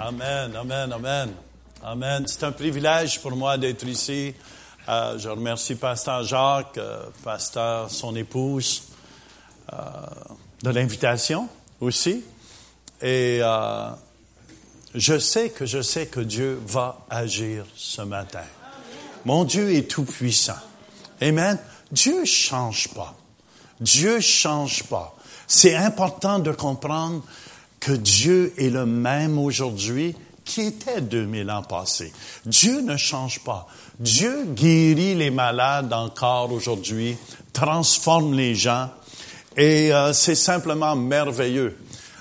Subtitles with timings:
[0.00, 1.34] Amen, amen, amen.
[1.82, 2.24] Amen.
[2.28, 4.32] C'est un privilège pour moi d'être ici.
[4.88, 8.84] Euh, je remercie Pasteur Jacques, euh, Pasteur son épouse,
[9.72, 9.76] euh,
[10.62, 11.48] de l'invitation
[11.80, 12.22] aussi.
[13.02, 13.40] Et
[14.94, 18.46] je sais que je sais que Dieu va agir ce matin.
[19.24, 20.60] Mon Dieu est tout puissant.
[21.20, 21.58] Amen.
[21.90, 23.16] Dieu change pas.
[23.80, 25.16] Dieu change pas.
[25.48, 27.24] C'est important de comprendre
[27.80, 30.14] que Dieu est le même aujourd'hui
[30.44, 32.12] qui était 2000 ans passés.
[32.46, 33.68] Dieu ne change pas.
[34.00, 37.16] Dieu guérit les malades encore aujourd'hui,
[37.52, 38.88] transforme les gens,
[39.56, 41.76] et euh, c'est simplement merveilleux.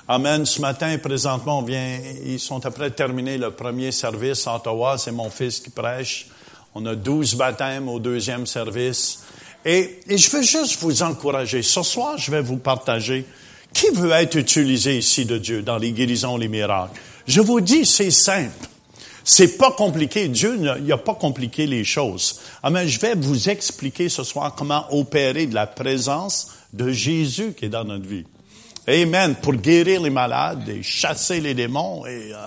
[0.08, 0.46] Amen.
[0.46, 4.98] Ce matin, présentement, on vient, ils sont après de terminer le premier service à Ottawa.
[4.98, 6.28] C'est mon fils qui prêche.
[6.74, 9.20] On a 12 baptêmes au deuxième service.
[9.66, 11.62] Et, et je veux juste vous encourager.
[11.62, 13.26] Ce soir, je vais vous partager
[13.78, 17.00] qui veut être utilisé ici de Dieu dans les guérisons, les miracles?
[17.28, 18.68] Je vous dis, c'est simple.
[19.24, 20.30] C'est pas compliqué.
[20.30, 22.40] Dieu n'a pas compliqué les choses.
[22.64, 22.88] Amen.
[22.88, 27.70] Je vais vous expliquer ce soir comment opérer de la présence de Jésus qui est
[27.70, 28.26] dans notre vie.
[28.88, 29.36] Amen.
[29.36, 32.38] Pour guérir les malades et chasser les démons et euh,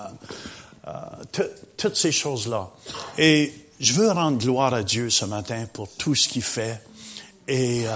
[0.89, 1.45] euh,
[1.77, 2.71] toutes ces choses-là.
[3.17, 6.81] Et je veux rendre gloire à Dieu ce matin pour tout ce qu'il fait.
[7.47, 7.91] Et euh,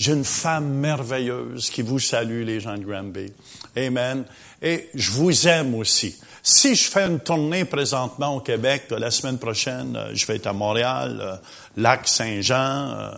[0.00, 3.30] j'ai une femme merveilleuse qui vous salue, les gens de Granby.
[3.76, 4.24] Amen.
[4.62, 6.18] Et je vous aime aussi.
[6.42, 10.46] Si je fais une tournée présentement au Québec, la semaine prochaine, euh, je vais être
[10.46, 11.36] à Montréal, euh,
[11.76, 13.10] Lac Saint-Jean, euh,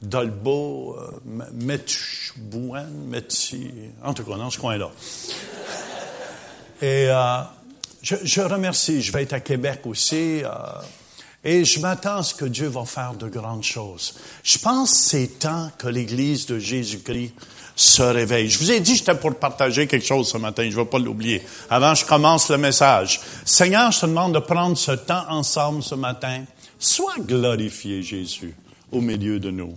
[0.00, 0.96] Dolbeau,
[1.52, 3.70] Metchbouan, Metti,
[4.02, 4.90] en tout cas, dans ce coin-là.
[6.80, 7.08] Et
[8.00, 10.42] je, je, remercie, je vais être à Québec aussi.
[11.44, 14.14] Et je m'attends à ce que Dieu va faire de grandes choses.
[14.42, 17.32] Je pense que c'est temps que l'Église de Jésus-Christ
[17.76, 18.50] se réveille.
[18.50, 20.98] Je vous ai dit j'étais pour partager quelque chose ce matin, je ne vais pas
[20.98, 21.42] l'oublier.
[21.70, 23.20] Avant, je commence le message.
[23.44, 26.44] Seigneur, je te demande de prendre ce temps ensemble ce matin.
[26.78, 28.54] Sois glorifié, Jésus,
[28.90, 29.76] au milieu de nous.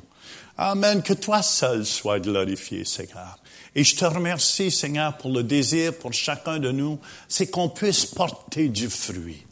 [0.57, 1.01] Amen.
[1.03, 3.37] Que toi seul sois glorifié, Seigneur.
[3.75, 8.05] Et je te remercie, Seigneur, pour le désir pour chacun de nous, c'est qu'on puisse
[8.05, 9.45] porter du fruit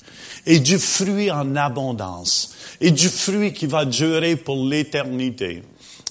[0.45, 5.63] et du fruit en abondance, et du fruit qui va durer pour l'éternité.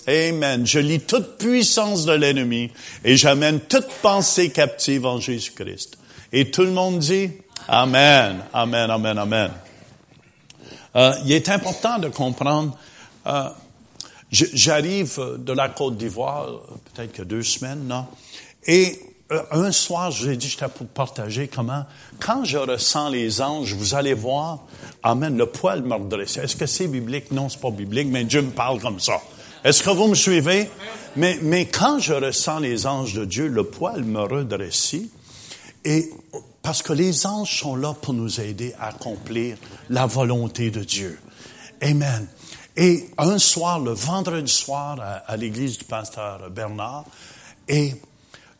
[0.06, 0.66] Amen.
[0.66, 2.70] Je lis toute puissance de l'ennemi
[3.04, 5.98] et j'amène toute pensée captive en Jésus-Christ.
[6.32, 7.30] Et tout le monde dit
[7.68, 9.50] Amen, Amen, Amen, Amen.
[10.96, 12.78] Euh, il est important de comprendre.
[13.26, 13.50] Euh,
[14.30, 16.48] J'arrive de la Côte d'Ivoire,
[16.92, 18.06] peut-être que deux semaines, non?
[18.66, 19.00] Et
[19.32, 21.84] euh, un soir, je vous ai dit, j'étais pour partager comment,
[22.18, 24.60] quand je ressens les anges, vous allez voir,
[25.02, 26.36] Amen, le poil me redresse.
[26.38, 27.30] Est-ce que c'est biblique?
[27.30, 29.20] Non, c'est pas biblique, mais Dieu me parle comme ça.
[29.64, 30.68] Est-ce que vous me suivez?
[31.16, 34.94] Mais, mais quand je ressens les anges de Dieu, le poil me redresse.
[35.84, 36.10] Et
[36.62, 39.56] parce que les anges sont là pour nous aider à accomplir
[39.88, 41.18] la volonté de Dieu.
[41.80, 42.26] Amen.
[42.80, 47.04] Et un soir, le vendredi soir, à, l'église du pasteur Bernard,
[47.66, 47.92] et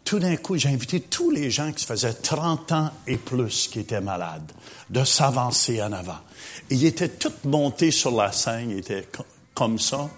[0.04, 3.78] tout d'un coup, j'ai invité tous les gens qui faisaient 30 ans et plus qui
[3.78, 4.50] étaient malades
[4.90, 6.18] de s'avancer en avant.
[6.68, 9.06] Ils étaient tous montés sur la scène, ils étaient
[9.54, 10.10] comme ça.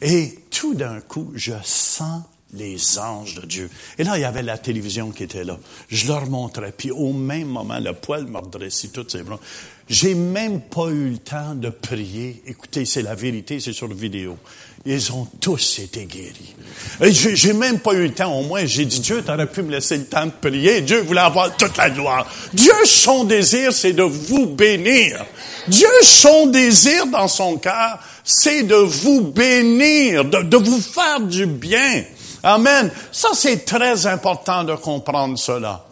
[0.00, 3.70] Et tout d'un coup, je sens les anges de Dieu.
[3.98, 5.58] Et là, il y avait la télévision qui était là.
[5.88, 6.72] Je leur montrais.
[6.72, 9.40] Puis au même moment, le poil me redressait toutes ces bras.
[9.88, 12.42] J'ai même pas eu le temps de prier.
[12.46, 14.38] Écoutez, c'est la vérité, c'est sur vidéo.
[14.84, 16.54] Ils ont tous été guéris.
[17.00, 18.36] J'ai même pas eu le temps.
[18.36, 20.80] Au moins, j'ai dit, Dieu, t'aurais pu me laisser le temps de prier.
[20.80, 22.26] Dieu voulait avoir toute la gloire.
[22.52, 25.24] Dieu, son désir, c'est de vous bénir.
[25.68, 32.02] Dieu, son désir dans son cœur, c'est de vous bénir, de vous faire du bien.
[32.42, 32.90] Amen.
[33.12, 35.84] Ça, c'est très important de comprendre cela.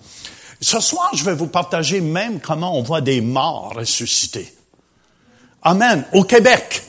[0.60, 4.52] Ce soir, je vais vous partager même comment on voit des morts ressuscités.
[5.62, 6.04] Amen.
[6.12, 6.82] Au Québec,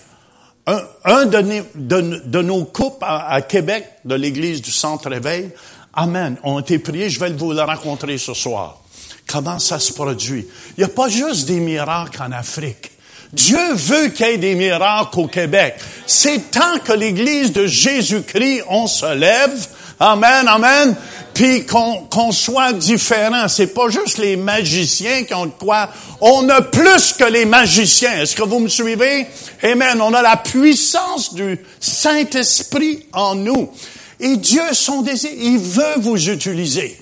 [0.67, 5.51] un, de, nos couples à, Québec, de l'Église du Centre Réveil,
[5.93, 7.09] Amen, ont été priés.
[7.09, 8.81] Je vais vous le rencontrer ce soir.
[9.27, 10.47] Comment ça se produit?
[10.77, 12.91] Il n'y a pas juste des miracles en Afrique.
[13.33, 15.75] Dieu veut qu'il y ait des miracles au Québec.
[16.05, 19.67] C'est tant que l'Église de Jésus-Christ, on se lève.
[20.03, 20.95] Amen, amen.
[21.31, 23.47] Puis qu'on soit différent.
[23.47, 25.89] C'est pas juste les magiciens qui ont de quoi.
[26.19, 28.19] On a plus que les magiciens.
[28.19, 29.27] Est-ce que vous me suivez?
[29.61, 30.01] Amen.
[30.01, 33.71] On a la puissance du Saint-Esprit en nous.
[34.19, 36.99] Et Dieu, son désir, il veut vous utiliser.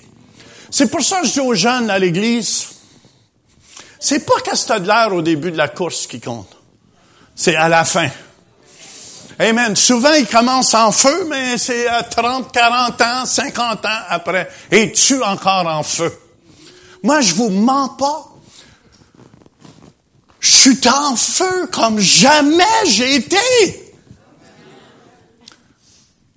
[0.70, 2.66] C'est pour ça que je dis aux jeunes à l'Église,
[3.98, 6.54] c'est pas qu'est-ce que de au début de la course qui compte.
[7.34, 8.10] C'est à la fin.
[9.38, 9.76] Amen.
[9.76, 14.50] Souvent, ils commencent en feu, mais c'est à 30, 40 ans, 50 ans après.
[14.70, 16.12] Et tu encore en feu.
[17.02, 18.26] Moi, je vous mens pas.
[20.40, 23.36] Je suis en feu comme jamais j'ai été.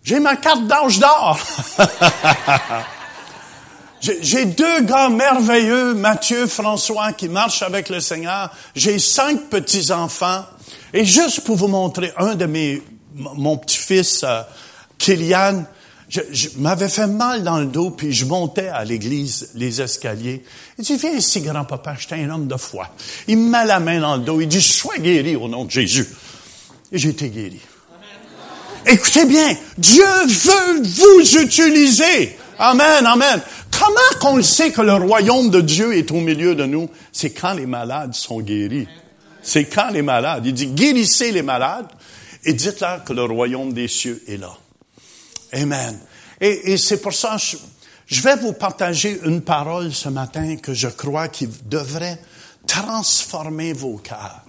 [0.03, 1.39] J'ai ma carte d'âge d'or.
[4.21, 8.49] J'ai deux gars merveilleux, Mathieu, François, qui marchent avec le Seigneur.
[8.75, 10.43] J'ai cinq petits-enfants.
[10.93, 12.81] Et juste pour vous montrer, un de mes,
[13.15, 14.41] mon petit-fils, euh,
[14.97, 15.65] Kylian,
[16.09, 20.43] je, je m'avais fait mal dans le dos, puis je montais à l'église, les escaliers.
[20.77, 22.89] Il dit, viens ici, grand-papa, j'étais un homme de foi.
[23.27, 25.71] Il me met la main dans le dos, il dit, sois guéri au nom de
[25.71, 26.07] Jésus.
[26.91, 27.59] Et j'ai été guéri.
[28.85, 32.37] Écoutez bien, Dieu veut vous utiliser.
[32.59, 33.41] Amen, amen.
[33.71, 36.89] Comment qu'on le sait que le royaume de Dieu est au milieu de nous?
[37.11, 38.87] C'est quand les malades sont guéris.
[39.43, 40.45] C'est quand les malades.
[40.45, 41.87] Il dit, guérissez les malades
[42.43, 44.57] et dites-leur que le royaume des cieux est là.
[45.51, 45.99] Amen.
[46.41, 47.57] Et, c'est pour ça, je,
[48.07, 52.19] je vais vous partager une parole ce matin que je crois qui devrait
[52.65, 54.41] transformer vos cœurs,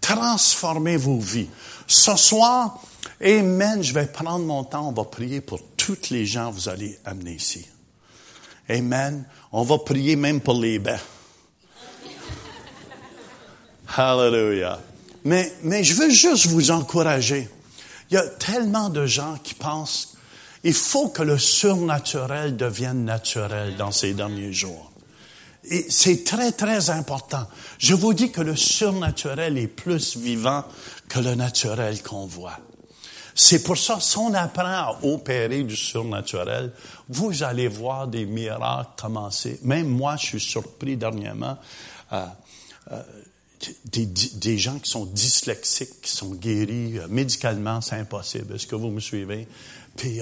[0.00, 1.48] transformer vos vies.
[1.86, 2.80] Ce soir,
[3.22, 6.68] Amen, je vais prendre mon temps, on va prier pour toutes les gens que vous
[6.70, 7.66] allez amener ici.
[8.68, 9.24] Amen.
[9.52, 11.00] On va prier même pour les bains.
[13.96, 14.80] Hallelujah.
[15.24, 17.48] Mais, mais je veux juste vous encourager.
[18.10, 20.16] Il y a tellement de gens qui pensent
[20.62, 24.92] il faut que le surnaturel devienne naturel dans ces derniers jours.
[25.64, 27.46] Et c'est très, très important.
[27.78, 30.64] Je vous dis que le surnaturel est plus vivant
[31.08, 32.58] que le naturel qu'on voit.
[33.34, 36.72] C'est pour ça, si on apprend à opérer du surnaturel,
[37.08, 39.60] vous allez voir des miracles commencer.
[39.62, 41.56] Même moi, je suis surpris dernièrement.
[42.12, 42.26] Euh,
[42.92, 43.02] euh,
[43.84, 48.54] des, des, gens qui sont dyslexiques, qui sont guéris euh, médicalement, c'est impossible.
[48.54, 49.46] Est-ce que vous me suivez?
[49.96, 50.20] Puis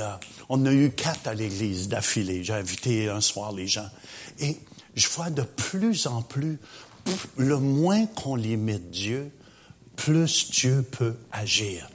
[0.49, 2.43] on a eu quatre à l'église d'affilée.
[2.43, 3.89] J'ai invité un soir les gens.
[4.41, 4.57] Et
[4.95, 6.59] je vois de plus en plus,
[7.37, 9.31] le moins qu'on limite Dieu,
[9.95, 11.89] plus Dieu peut agir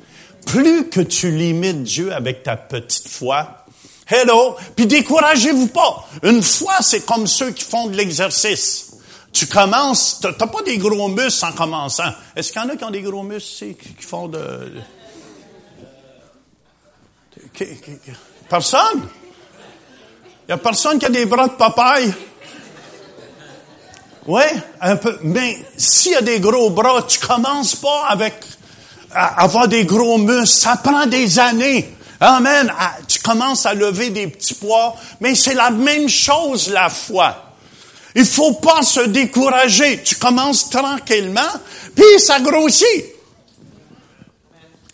[0.46, 3.66] plus que tu limites Dieu avec ta petite foi,
[4.08, 6.08] hello, puis découragez-vous pas.
[6.24, 8.92] Une foi, c'est comme ceux qui font de l'exercice.
[9.34, 12.12] Tu commences, t'as pas des gros muscles en commençant.
[12.36, 14.72] Est-ce qu'il y en a qui ont des gros muscles, qui font de...
[18.48, 19.10] Personne?
[20.48, 22.14] Il y a personne qui a des bras de papaye?
[24.28, 24.44] Oui,
[24.80, 25.18] un peu.
[25.24, 28.36] Mais s'il y a des gros bras, tu commences pas avec
[29.12, 31.94] avoir des gros muscles, ça prend des années.
[32.20, 32.72] Amen.
[33.08, 37.53] Tu commences à lever des petits poids, mais c'est la même chose la foi.
[38.16, 40.04] Il faut pas se décourager.
[40.04, 41.42] Tu commences tranquillement,
[41.96, 43.06] puis ça grossit.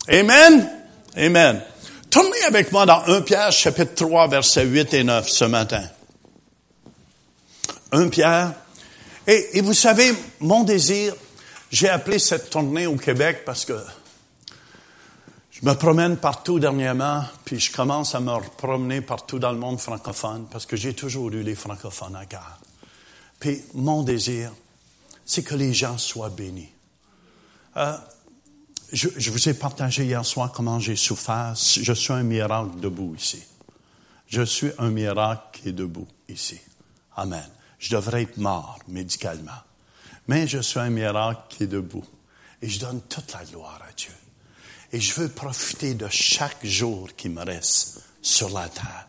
[0.08, 0.68] Amen.
[1.16, 1.62] Amen.
[2.08, 5.84] Tournez avec moi dans 1 Pierre chapitre 3 versets 8 et 9 ce matin.
[7.92, 8.52] 1 Pierre.
[9.26, 11.14] Et, et vous savez, mon désir,
[11.70, 13.78] j'ai appelé cette tournée au Québec parce que
[15.50, 19.78] je me promène partout dernièrement, puis je commence à me promener partout dans le monde
[19.78, 22.58] francophone, parce que j'ai toujours eu les francophones à cœur.
[23.40, 24.52] Puis mon désir,
[25.24, 26.70] c'est que les gens soient bénis.
[27.76, 27.96] Euh,
[28.92, 31.54] je, je, vous ai partagé hier soir comment j'ai souffert.
[31.54, 33.42] Je suis un miracle debout ici.
[34.26, 36.60] Je suis un miracle qui est debout ici.
[37.16, 37.48] Amen.
[37.78, 39.62] Je devrais être mort médicalement.
[40.28, 42.04] Mais je suis un miracle qui est debout.
[42.62, 44.12] Et je donne toute la gloire à Dieu.
[44.92, 49.06] Et je veux profiter de chaque jour qui me reste sur la terre.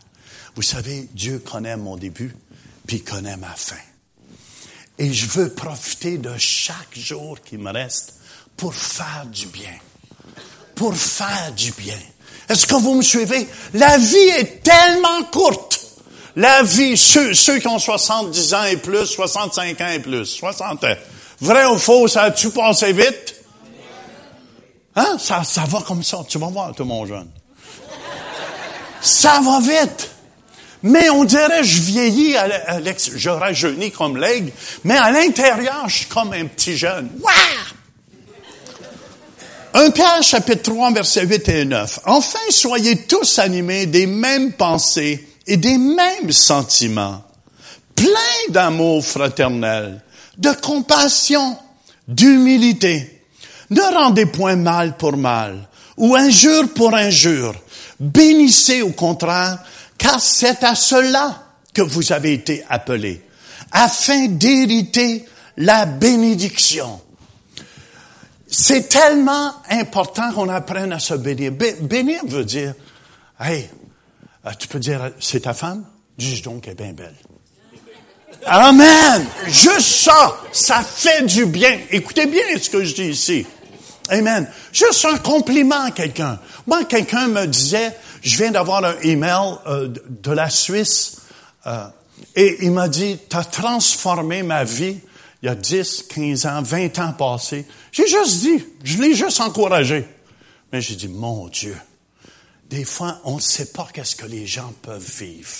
[0.54, 2.34] Vous savez, Dieu connaît mon début,
[2.86, 3.76] puis connaît ma fin.
[5.02, 8.14] Et je veux profiter de chaque jour qui me reste
[8.56, 9.74] pour faire du bien.
[10.76, 11.98] Pour faire du bien.
[12.48, 13.48] Est-ce que vous me suivez?
[13.74, 15.80] La vie est tellement courte.
[16.36, 20.94] La vie, ceux, qui ont 70 ans et plus, 65 ans et plus, 60 ans.
[21.40, 23.34] Vrai ou faux, ça a-tu passé vite?
[24.94, 25.16] Hein?
[25.18, 26.18] Ça, ça va comme ça.
[26.28, 27.28] Tu vas voir, tout mon jeune.
[29.00, 30.10] Ça va vite.
[30.82, 32.48] Mais on dirait, je vieillis à
[33.14, 34.52] je rajeunis comme l'aigle,
[34.84, 37.08] mais à l'intérieur, je suis comme un petit jeune.
[39.74, 42.00] Un 1 Pierre, chapitre 3, versets 8 et 9.
[42.06, 47.22] Enfin, soyez tous animés des mêmes pensées et des mêmes sentiments,
[47.94, 50.02] pleins d'amour fraternel,
[50.36, 51.56] de compassion,
[52.08, 53.22] d'humilité,
[53.70, 57.54] ne rendez point mal pour mal, ou injure pour injure.
[57.98, 59.58] Bénissez au contraire,
[60.02, 63.22] car c'est à cela que vous avez été appelés,
[63.70, 65.24] afin d'hériter
[65.56, 67.00] la bénédiction.
[68.48, 71.52] C'est tellement important qu'on apprenne à se bénir.
[71.52, 72.74] Bénir veut dire,
[73.40, 73.70] hey,
[74.44, 75.84] euh, tu peux dire, c'est ta femme?
[76.18, 77.14] Dis donc, elle est bien belle.
[78.44, 79.24] Amen.
[79.46, 81.78] Juste ça, ça fait du bien.
[81.90, 83.46] Écoutez bien ce que je dis ici.
[84.10, 84.46] Amen.
[84.72, 86.38] Juste un compliment à quelqu'un.
[86.66, 91.22] Moi, quelqu'un me disait, je viens d'avoir un email euh, de la Suisse,
[91.66, 91.86] euh,
[92.36, 94.98] et il m'a dit, tu as transformé ma vie
[95.42, 97.66] il y a 10, 15 ans, 20 ans passés.
[97.90, 100.06] J'ai juste dit, je l'ai juste encouragé.
[100.72, 101.76] Mais j'ai dit, mon Dieu,
[102.70, 105.50] des fois, on ne sait pas qu'est-ce que les gens peuvent vivre.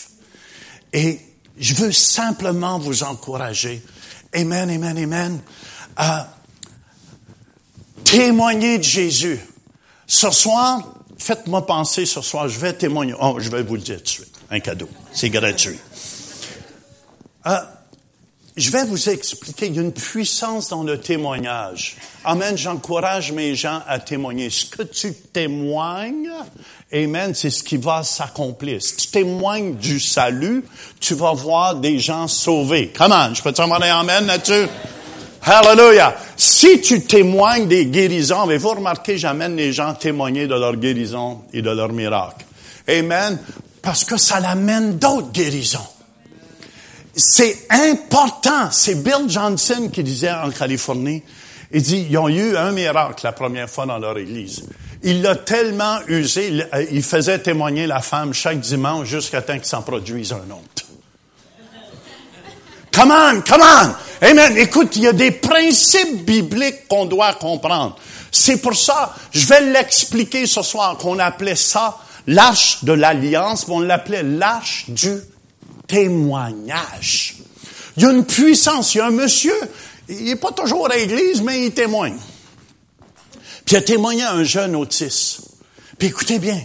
[0.93, 1.19] Et
[1.59, 3.83] je veux simplement vous encourager.
[4.33, 5.41] Amen, amen, amen.
[5.97, 6.29] À
[8.05, 9.41] témoigner de Jésus.
[10.07, 13.15] Ce soir, faites-moi penser ce soir, je vais témoigner.
[13.21, 14.35] Oh, je vais vous le dire tout de suite.
[14.51, 14.89] Un cadeau.
[15.13, 15.79] C'est gratuit.
[17.47, 17.59] Euh,
[18.57, 21.97] je vais vous expliquer, il y a une puissance dans le témoignage.
[22.25, 24.51] Amen, j'encourage mes gens à témoigner.
[24.51, 26.31] Ce que tu témoignes,
[26.93, 28.83] Amen, c'est ce qui va s'accomplir.
[28.83, 30.65] Si tu témoignes du salut,
[31.01, 32.93] tu vas voir des gens sauvés.
[32.95, 33.33] Comment?
[33.33, 34.69] Je peux te demander Amen là-dessus?
[35.45, 36.17] Hallelujah.
[36.37, 41.63] Si tu témoignes des guérisons, avez-vous remarqué, j'amène les gens témoigner de leur guérison et
[41.63, 42.45] de leur miracle.
[42.89, 43.39] Amen.
[43.83, 45.87] Parce que ça l'amène d'autres guérisons.
[47.15, 48.71] C'est important.
[48.71, 51.23] C'est Bill Johnson qui disait en Californie,
[51.73, 54.65] il dit, ils ont eu un miracle la première fois dans leur église.
[55.03, 59.65] Il l'a tellement usé, il euh, faisait témoigner la femme chaque dimanche jusqu'à temps qu'il
[59.65, 60.87] s'en produise un autre.
[62.93, 63.95] Come on, come on!
[64.23, 64.57] Amen.
[64.57, 67.97] Écoute, il y a des principes bibliques qu'on doit comprendre.
[68.31, 71.99] C'est pour ça, je vais l'expliquer ce soir, qu'on appelait ça
[72.29, 75.13] l'arche de l'alliance, mais on l'appelait l'arche du
[75.89, 77.35] témoignage.
[77.97, 78.95] Il y a une puissance.
[78.95, 79.55] Il y a un monsieur,
[80.09, 82.17] il n'est pas toujours à l'église, mais il témoigne.
[83.65, 85.41] Puis il a témoigné à un jeune autiste.
[85.99, 86.63] Puis écoutez bien.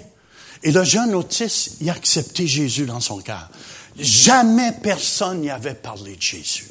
[0.61, 3.49] Et le jeune autiste, il a accepté Jésus dans son cœur.
[3.97, 6.67] Jamais personne n'y avait parlé de Jésus.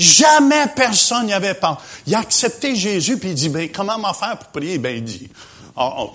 [0.00, 1.76] Jamais personne n'y avait parlé.
[2.06, 4.78] Il a accepté Jésus, puis il dit, ben, comment m'en faire pour prier?
[4.78, 5.28] Ben, il dit,
[5.76, 6.10] oh,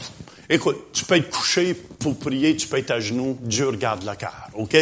[0.49, 4.15] écoute, tu peux être couché pour prier, tu peux être à genoux, Dieu regarde le
[4.15, 4.75] cœur, OK?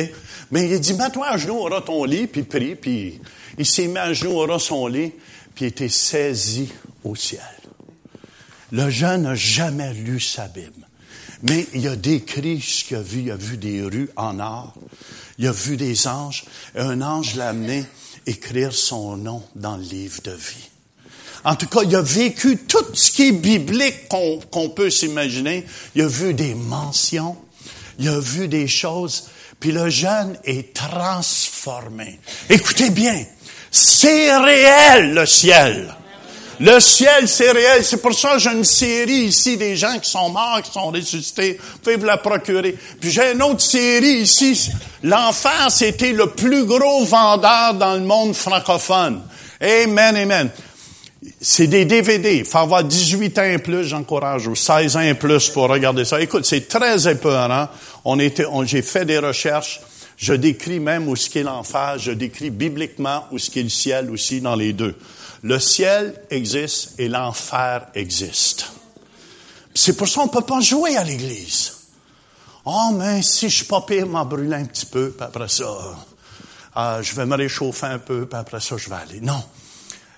[0.52, 3.20] Mais il dit, mets-toi à genoux, aura ton lit, puis prie, puis
[3.58, 5.12] il s'est mis à genoux, aura son lit,
[5.54, 6.70] puis il était saisi
[7.04, 7.42] au ciel.
[8.72, 10.88] Le jeune n'a jamais lu sa Bible,
[11.42, 13.20] mais il a décrit ce qu'il a vu.
[13.24, 14.74] Il a vu des rues en or,
[15.38, 17.84] il a vu des anges, un ange l'a amené
[18.26, 20.70] écrire son nom dans le livre de vie.
[21.44, 25.66] En tout cas, il a vécu tout ce qui est biblique qu'on peut s'imaginer.
[25.96, 27.36] Il a vu des mentions,
[28.00, 29.26] il a vu des choses
[29.64, 32.20] puis le jeune est transformé.
[32.50, 33.24] Écoutez bien,
[33.72, 35.96] c'est réel le ciel.
[36.66, 37.84] Le ciel, c'est réel.
[37.84, 40.92] C'est pour ça que j'ai une série ici des gens qui sont morts, qui sont
[40.92, 41.60] ressuscités.
[41.60, 42.78] Vous pouvez vous la procurer.
[43.02, 44.72] Puis j'ai une autre série ici.
[45.04, 49.24] L'enfer, c'était le plus gros vendeur dans le monde francophone.
[49.60, 50.50] Amen, amen.
[51.42, 52.38] C'est des DVD.
[52.38, 56.06] Il faut avoir 18 ans et plus, j'encourage, ou 16 ans et plus pour regarder
[56.06, 56.22] ça.
[56.22, 57.68] Écoute, c'est très épeurant.
[58.06, 59.82] On était, j'ai fait des recherches.
[60.16, 61.96] Je décris même où ce qu'est l'enfer.
[61.98, 64.96] Je décris bibliquement où ce qu'est le ciel aussi dans les deux.
[65.44, 68.68] Le ciel existe et l'enfer existe.
[69.76, 71.74] C'est pour ça qu'on peut pas jouer à l'église.
[72.64, 75.66] Oh, mais si je suis pas pire, m'en brûler un petit peu, puis après ça,
[76.78, 79.20] euh, je vais me réchauffer un peu, puis après ça, je vais aller.
[79.20, 79.44] Non.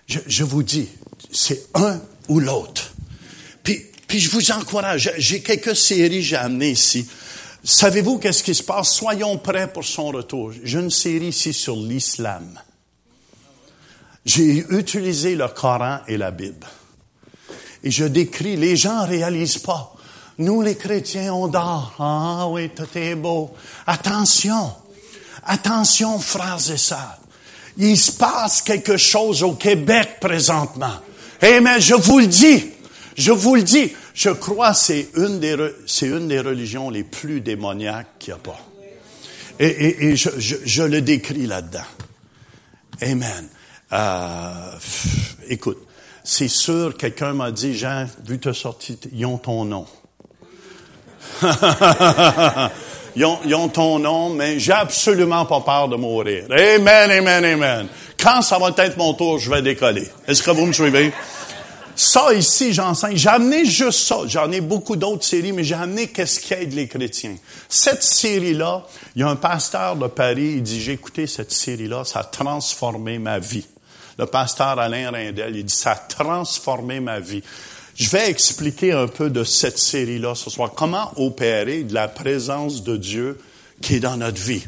[0.08, 0.88] Je, vous dis,
[1.32, 2.94] c'est un ou l'autre.
[3.64, 5.12] Puis, puis je vous encourage.
[5.18, 7.08] J'ai quelques séries j'ai amenées ici.
[7.64, 8.92] Savez-vous qu'est-ce qui se passe?
[8.92, 10.52] Soyons prêts pour son retour.
[10.64, 12.60] J'ai une série ici sur l'islam.
[14.26, 16.68] J'ai utilisé le Coran et la Bible.
[17.84, 19.96] Et je décris, les gens réalisent pas.
[20.40, 21.96] Nous, les chrétiens, on dort.
[22.00, 23.54] Ah oui, tout est beau.
[23.86, 24.74] Attention.
[25.46, 27.20] Attention, frères et sœurs.
[27.78, 30.96] Il se passe quelque chose au Québec présentement.
[31.42, 32.72] Eh mais je vous le dis.
[33.16, 33.92] Je vous le dis.
[34.14, 35.56] Je crois que c'est une des,
[35.86, 38.60] c'est une des religions les plus démoniaques qu'il n'y a pas.
[39.60, 41.80] Et, je, le décris là-dedans.
[43.02, 43.48] Amen.
[43.94, 44.72] Euh,
[45.48, 45.78] écoute,
[46.24, 49.86] c'est sûr, quelqu'un m'a dit, Jean, vu ta sortie, ils ont ton nom.
[53.16, 56.46] ils, ont, ils ont ton nom, mais j'ai absolument pas peur de mourir.
[56.50, 57.88] Amen, amen, amen.
[58.18, 60.08] Quand ça va être mon tour, je vais décoller.
[60.28, 61.14] Est-ce que vous me suivez?
[61.96, 63.16] Ça ici, j'enseigne.
[63.16, 64.18] J'ai amené juste ça.
[64.26, 67.36] J'en ai beaucoup d'autres séries, mais j'ai amené qu'est-ce qui aide les chrétiens.
[67.70, 72.04] Cette série-là, il y a un pasteur de Paris, il dit, j'ai écouté cette série-là,
[72.04, 73.66] ça a transformé ma vie.
[74.18, 77.44] Le pasteur Alain Rindel, il dit, ça a transformé ma vie.
[77.96, 80.72] Je vais expliquer un peu de cette série-là ce soir.
[80.76, 83.38] Comment opérer de la présence de Dieu
[83.82, 84.64] qui est dans notre vie.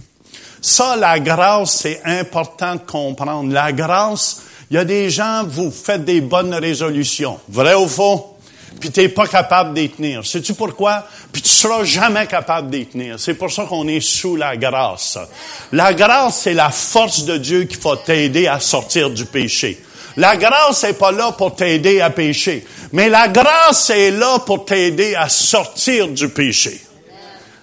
[0.62, 3.52] Ça, la grâce, c'est important de comprendre.
[3.54, 7.40] La grâce, il y a des gens, vous faites des bonnes résolutions.
[7.48, 8.37] Vrai ou faux?
[8.80, 10.26] Puis t'es pas capable d'y tenir.
[10.26, 11.08] Sais-tu pourquoi?
[11.32, 13.20] Puis tu seras jamais capable d'y tenir.
[13.20, 15.18] C'est pour ça qu'on est sous la grâce.
[15.72, 19.82] La grâce, c'est la force de Dieu qui va t'aider à sortir du péché.
[20.16, 24.66] La grâce n'est pas là pour t'aider à pécher, mais la grâce est là pour
[24.66, 26.82] t'aider à sortir du péché.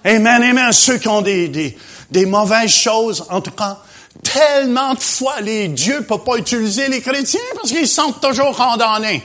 [0.05, 0.73] Amen, amen.
[0.73, 1.77] Ceux qui ont des, des,
[2.11, 3.79] des mauvaises choses, en tout cas,
[4.23, 8.57] tellement de fois, les dieux ne peuvent pas utiliser les chrétiens parce qu'ils sont toujours
[8.57, 9.23] condamnés.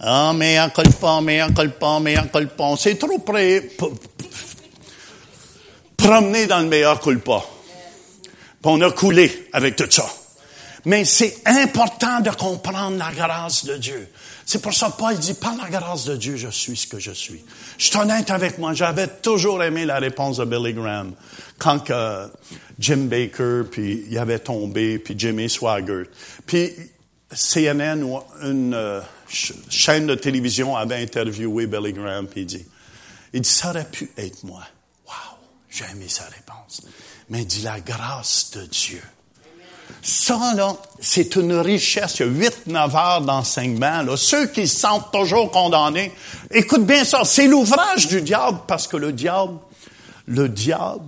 [0.00, 2.76] Ah, mais un colpon, mais un colpon, mais un colpon.
[2.76, 3.70] C'est trop près,
[5.96, 7.42] promener dans le meilleur culpa.
[8.22, 10.06] Puis on a coulé avec tout ça.
[10.84, 14.08] Mais c'est important de comprendre la grâce de Dieu.
[14.44, 17.00] C'est pour ça que Paul dit, par la grâce de Dieu, je suis ce que
[17.00, 17.44] je suis.
[17.76, 18.72] Je suis honnête avec moi.
[18.72, 21.14] J'avais toujours aimé la réponse de Billy Graham.
[21.58, 22.30] Quand que
[22.78, 26.04] Jim Baker, puis il avait tombé, puis Jimmy Swaggart.
[26.46, 26.72] Puis
[27.32, 28.04] CNN
[28.42, 32.66] une euh, chaîne de télévision avait interviewé Billy Graham, puis il dit,
[33.32, 34.62] il dit, ça aurait pu être moi.
[35.06, 36.82] Wow, j'ai aimé sa réponse.
[37.28, 39.02] Mais il dit, la grâce de Dieu
[40.02, 42.18] ça, là, c'est une richesse.
[42.18, 44.02] Il y a huit, neuf heures d'enseignement.
[44.02, 44.16] Là.
[44.16, 46.12] Ceux qui se sentent toujours condamnés,
[46.50, 47.24] écoute bien ça.
[47.24, 49.58] C'est l'ouvrage du diable parce que le diable,
[50.26, 51.04] le diable,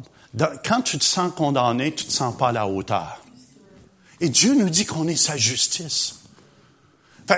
[0.64, 3.22] quand tu te sens condamné, tu te sens pas à la hauteur.
[4.20, 6.17] Et Dieu nous dit qu'on est sa justice.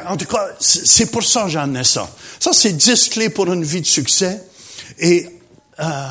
[0.07, 2.09] En tout cas, c'est pour ça que j'en ai ça.
[2.39, 4.43] Ça, c'est dix clés pour une vie de succès.
[4.99, 5.27] Et
[5.81, 6.09] euh,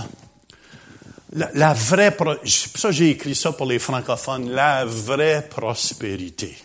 [1.34, 2.16] la, vraie,
[2.76, 6.58] ça j'ai écrit ça pour les francophones, la vraie prospérité.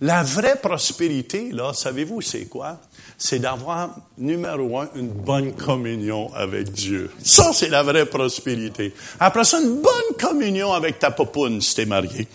[0.00, 2.80] La vraie prospérité, là, savez-vous c'est quoi?
[3.16, 7.12] C'est d'avoir, numéro un, une bonne communion avec Dieu.
[7.22, 8.92] Ça, c'est la vraie prospérité.
[9.20, 12.26] Après ça, une bonne communion avec ta popoune si t'es marié.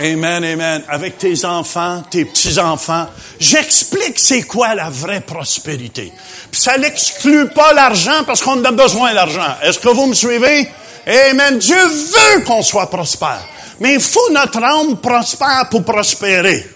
[0.00, 0.82] Amen, amen.
[0.88, 3.06] Avec tes enfants, tes petits-enfants.
[3.38, 6.12] J'explique c'est quoi la vraie prospérité.
[6.50, 9.54] Puis ça n'exclut pas l'argent parce qu'on a besoin d'argent.
[9.62, 10.68] Est-ce que vous me suivez?
[11.06, 11.58] Amen.
[11.58, 13.46] Dieu veut qu'on soit prospère.
[13.78, 16.66] Mais il faut notre âme prospère pour prospérer.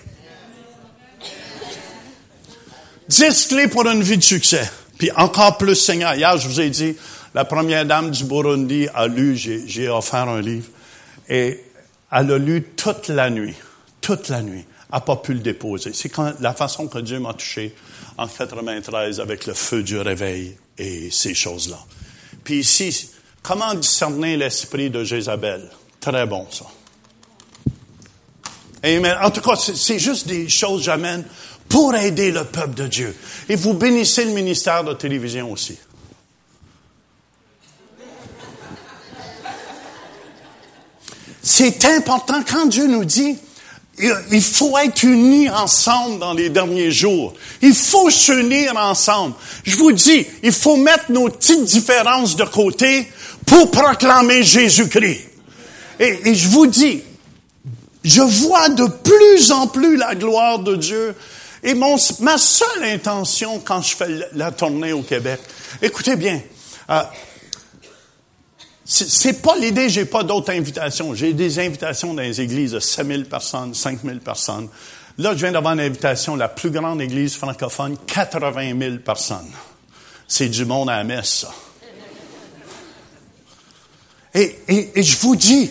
[3.08, 4.70] Dix clés pour une vie de succès.
[4.96, 6.14] Puis encore plus, Seigneur.
[6.14, 6.94] Hier, je vous ai dit,
[7.34, 10.66] la première dame du Burundi a lu, j'ai offert un livre.
[11.28, 11.64] Et
[12.10, 13.54] elle a lu toute la nuit,
[14.00, 14.64] toute la nuit.
[14.90, 15.92] Elle n'a pas pu le déposer.
[15.92, 17.74] C'est la façon que Dieu m'a touché
[18.16, 21.78] en 93 avec le feu du réveil et ces choses-là.
[22.42, 23.10] Puis ici,
[23.42, 25.68] comment discerner l'esprit de Jézabel?
[26.00, 26.64] Très bon, ça.
[28.82, 29.16] Amen.
[29.22, 31.24] En tout cas, c'est juste des choses que j'amène
[31.68, 33.16] pour aider le peuple de Dieu.
[33.48, 35.78] Et vous bénissez le ministère de télévision aussi.
[41.42, 43.36] C'est important quand Dieu nous dit,
[44.30, 47.34] il faut être unis ensemble dans les derniers jours.
[47.62, 49.34] Il faut s'unir ensemble.
[49.64, 53.10] Je vous dis, il faut mettre nos petites différences de côté
[53.46, 55.22] pour proclamer Jésus-Christ.
[56.00, 57.02] Et, je vous dis,
[58.04, 61.14] je vois de plus en plus la gloire de Dieu.
[61.64, 65.40] Et mon, ma seule intention quand je fais la tournée au Québec,
[65.82, 66.40] écoutez bien,
[66.90, 67.02] euh,
[68.90, 71.14] c'est pas l'idée, j'ai pas d'autres invitations.
[71.14, 74.68] J'ai des invitations dans les églises de 5000 personnes, 5000 personnes.
[75.18, 79.50] Là, je viens d'avoir une invitation, la plus grande église francophone, 80 000 personnes.
[80.26, 81.50] C'est du monde à la messe, ça.
[84.34, 85.70] Et, et, je vous dis,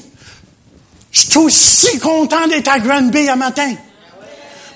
[1.12, 3.74] je suis aussi content d'être à Grand Bay à matin.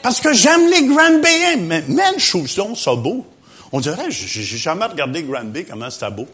[0.01, 1.58] Parce que j'aime les Grand Bay.
[1.58, 3.25] Mais même, je trouve ça beau.
[3.71, 6.27] On dirait, j'ai jamais regardé Grand Bay, comment c'était beau.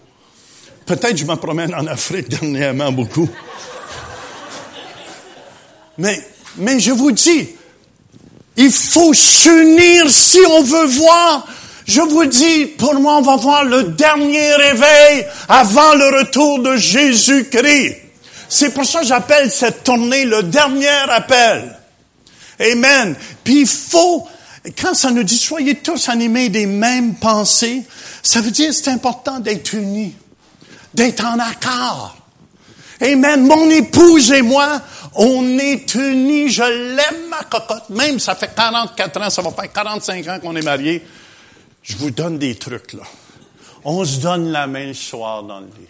[0.88, 3.30] Peut-être que je me promène en Afrique dernièrement beaucoup.
[5.98, 7.50] Mais, mais je vous dis,
[8.56, 11.46] il faut s'unir si on veut voir.
[11.86, 16.78] Je vous dis, pour moi, on va voir le dernier réveil avant le retour de
[16.78, 17.98] Jésus-Christ.
[18.48, 21.78] C'est pour ça que j'appelle cette tournée le dernier appel.
[22.60, 23.14] Amen.
[23.44, 24.26] Puis il faut,
[24.82, 27.84] quand ça nous dit soyez tous animés des mêmes pensées,
[28.24, 30.16] ça veut dire c'est important d'être unis
[30.98, 32.18] d'être en accord.
[33.00, 33.46] Amen.
[33.46, 34.82] Mon épouse et moi,
[35.14, 36.50] on est unis.
[36.50, 37.90] Je l'aime, ma cocotte.
[37.90, 41.06] Même, ça fait 44 ans, ça va faire 45 ans qu'on est mariés.
[41.84, 43.04] Je vous donne des trucs, là.
[43.86, 45.88] On se donne la main le soir dans le lit.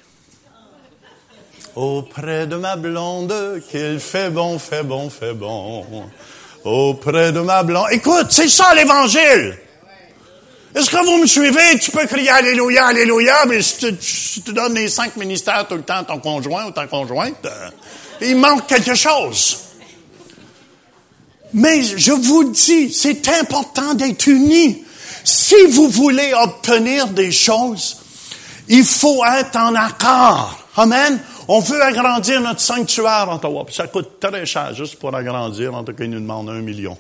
[1.75, 5.85] Auprès de ma blonde, qu'il fait bon, fait bon, fait bon.
[6.65, 7.87] Auprès de ma blonde.
[7.91, 9.57] Écoute, c'est ça l'évangile.
[10.75, 11.79] Est-ce que vous me suivez?
[11.79, 15.97] Tu peux crier Alléluia, Alléluia, mais si tu, donnes les cinq ministères tout le temps
[15.97, 17.69] à ton conjoint ou ta conjointe, euh,
[18.21, 19.59] il manque quelque chose.
[21.53, 24.83] Mais je vous dis, c'est important d'être unis.
[25.23, 27.97] Si vous voulez obtenir des choses,
[28.67, 30.67] il faut être en accord.
[30.75, 31.19] Amen.
[31.47, 33.65] On veut agrandir notre sanctuaire en Ottawa.
[33.71, 35.73] ça coûte très cher juste pour agrandir.
[35.73, 36.97] En tout cas, il nous demande un million.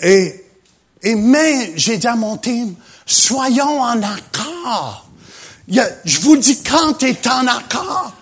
[0.00, 0.41] Et,
[1.02, 2.74] et mais, j'ai dit à mon team,
[3.06, 5.08] soyons en accord.
[5.68, 8.12] je vous dis, quand tu es en accord,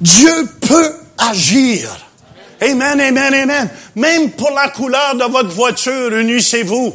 [0.00, 1.88] Dieu peut agir.
[2.60, 3.70] Amen, amen, amen.
[3.96, 6.94] Même pour la couleur de votre voiture, unissez-vous.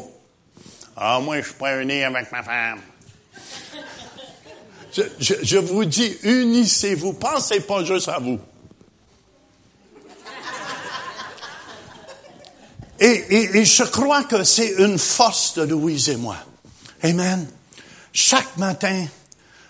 [0.95, 2.79] Ah, moi, je suis pas uni avec ma femme.
[5.19, 7.13] Je, vous dis, unissez-vous.
[7.13, 8.39] Pensez pas juste à vous.
[12.99, 16.37] Et, et, je crois que c'est une force de Louise et moi.
[17.03, 17.47] Amen.
[18.11, 19.05] Chaque matin,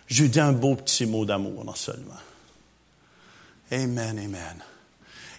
[0.07, 2.13] je lui dis un beau petit mot d'amour, non seulement.
[3.71, 4.63] Amen, amen.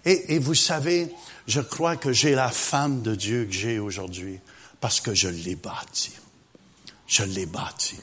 [0.05, 1.11] Et, et, vous savez,
[1.47, 4.39] je crois que j'ai la femme de Dieu que j'ai aujourd'hui
[4.81, 6.13] parce que je l'ai bâtie.
[7.07, 8.01] Je l'ai bâtie.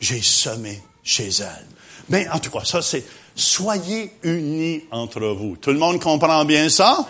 [0.00, 1.66] J'ai semé chez elle.
[2.10, 5.56] Mais en tout cas, ça c'est soyez unis entre vous.
[5.56, 7.08] Tout le monde comprend bien ça?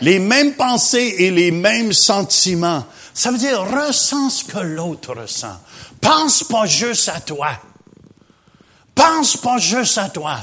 [0.00, 2.86] Les mêmes pensées et les mêmes sentiments.
[3.12, 5.58] Ça veut dire ressens ce que l'autre ressent.
[6.00, 7.50] Pense pas juste à toi.
[8.94, 10.38] Pense pas juste à toi.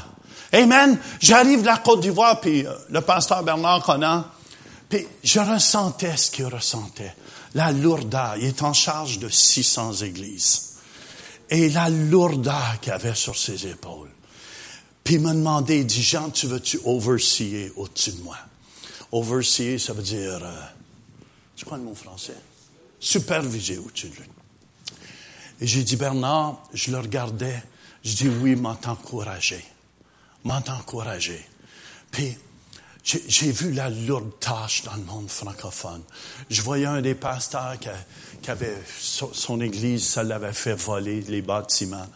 [0.52, 0.98] Amen.
[1.20, 4.24] J'arrive de la Côte d'Ivoire, puis euh, le pasteur Bernard Conan,
[4.88, 7.14] puis je ressentais ce qu'il ressentait.
[7.54, 8.36] La lourdeur.
[8.38, 10.68] Il est en charge de 600 églises
[11.50, 14.10] et la lourdeur qu'il avait sur ses épaules.
[15.04, 18.36] Puis il m'a demandé, il dit, Jean, tu veux-tu overseer au-dessus de moi?
[19.12, 20.60] Overseer, ça veut dire, euh,
[21.56, 22.36] c'est le mot français?
[23.00, 24.28] Superviser au-dessus de lui.
[25.60, 27.62] Et j'ai dit, Bernard, je le regardais,
[28.04, 29.64] je dis, oui, m'a encouragé.
[30.44, 31.44] M'a encouragé.
[32.10, 32.36] Puis,
[33.04, 36.02] j'ai vu la lourde tâche dans le monde francophone.
[36.50, 42.06] Je voyais un des pasteurs qui, avait son, église, ça l'avait fait voler les bâtiments,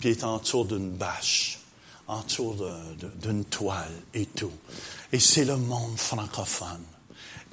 [0.00, 1.58] puis il était autour d'une bâche,
[2.06, 2.56] autour
[3.16, 4.52] d'une toile et tout.
[5.12, 6.84] Et c'est le monde francophone.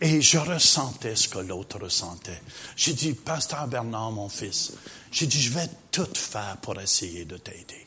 [0.01, 2.41] Et je ressentais ce que l'autre ressentait.
[2.75, 4.73] J'ai dit, Pasteur Bernard, mon fils,
[5.11, 7.85] j'ai dit, je vais tout faire pour essayer de t'aider.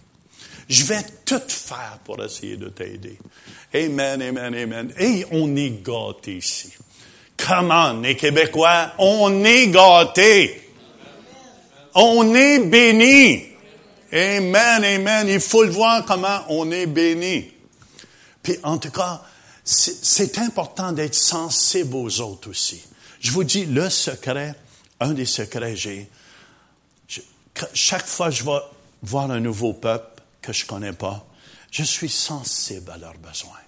[0.68, 3.18] Je vais tout faire pour essayer de t'aider.
[3.74, 4.94] Amen, amen, amen.
[4.98, 6.72] Et on est gâtés ici.
[7.36, 8.92] Comment, les Québécois?
[8.98, 10.72] On est gâtés.
[11.94, 13.44] On est bénis.
[14.12, 15.28] Amen, amen.
[15.28, 17.50] Il faut le voir comment on est bénis.
[18.42, 19.22] Puis, en tout cas,
[19.70, 22.82] c'est important d'être sensible aux autres aussi.
[23.20, 24.54] Je vous dis, le secret,
[24.98, 26.08] un des secrets, j'ai,
[27.74, 28.58] chaque fois que je vais
[29.02, 31.26] voir un nouveau peuple, que je connais pas,
[31.70, 33.60] je suis sensible à leurs besoins.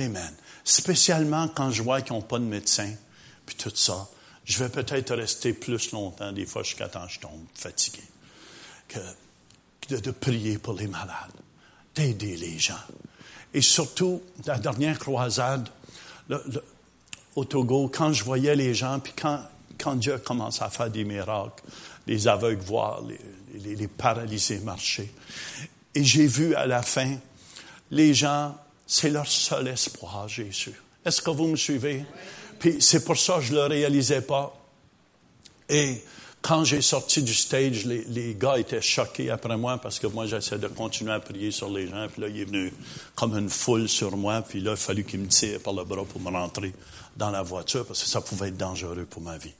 [0.00, 0.34] Amen.
[0.64, 2.92] Spécialement quand je vois qu'ils n'ont pas de médecin,
[3.46, 4.08] puis tout ça,
[4.44, 8.02] je vais peut-être rester plus longtemps, des fois jusqu'à temps que je tombe fatigué,
[8.88, 8.98] que,
[9.88, 11.32] de, prier pour les malades,
[11.94, 12.74] d'aider les gens.
[13.56, 15.70] Et surtout, la dernière croisade,
[17.34, 19.40] au Togo, quand je voyais les gens, puis quand,
[19.78, 21.64] quand Dieu commence à faire des miracles,
[22.06, 23.02] les aveugles voir,
[23.54, 25.10] les, paralysés marcher,
[25.94, 27.16] et j'ai vu à la fin,
[27.90, 28.54] les gens,
[28.86, 30.74] c'est leur seul espoir, Jésus.
[31.02, 32.04] Est-ce que vous me suivez?
[32.58, 34.54] Puis c'est pour ça que je ne le réalisais pas.
[35.70, 36.04] Et
[36.42, 40.58] quand j'ai sorti du stage, les, gars étaient choqués après moi parce que moi, j'essaie
[40.58, 42.06] de continuer à prier sur les gens.
[42.08, 42.72] Puis là, il est venu
[43.16, 44.42] comme une foule sur moi.
[44.42, 46.72] Puis là, il a fallu qu'il me tire par le bras pour me rentrer
[47.16, 49.54] dans la voiture parce que ça pouvait être dangereux pour ma vie.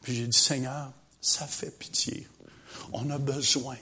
[0.00, 2.26] Puis j'ai dit, Seigneur, ça fait pitié.
[2.92, 3.76] On a besoin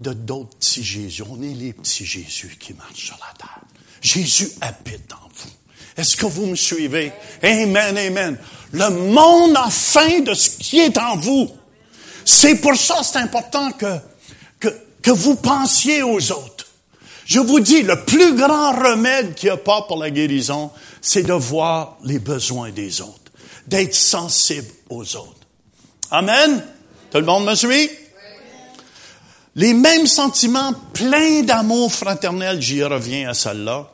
[0.00, 1.22] de d'autres petits Jésus.
[1.28, 3.60] On est les petits Jésus qui marchent sur la terre.
[4.00, 5.50] Jésus habite en vous.
[5.96, 7.12] Est-ce que vous me suivez?
[7.42, 8.36] Amen, amen.
[8.72, 11.50] Le monde a faim de ce qui est en vous.
[12.24, 13.98] C'est pour ça c'est important que,
[14.60, 14.68] que,
[15.02, 16.66] que vous pensiez aux autres.
[17.24, 21.24] Je vous dis, le plus grand remède qu'il n'y a pas pour la guérison, c'est
[21.24, 23.32] de voir les besoins des autres,
[23.66, 25.40] d'être sensible aux autres.
[26.10, 26.64] Amen?
[27.10, 27.90] Tout le monde me suit?
[29.56, 33.90] Les mêmes sentiments pleins d'amour fraternel, j'y reviens à celle-là,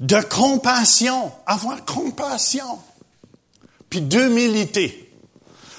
[0.00, 2.78] de compassion, avoir compassion,
[3.88, 5.02] puis d'humilité.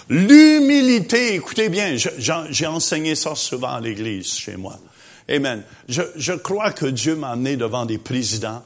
[0.09, 4.79] L'humilité, écoutez bien, j'ai enseigné ça souvent à l'Église chez moi.
[5.29, 5.63] Amen.
[5.89, 8.63] Je, crois que Dieu m'a amené devant des présidents.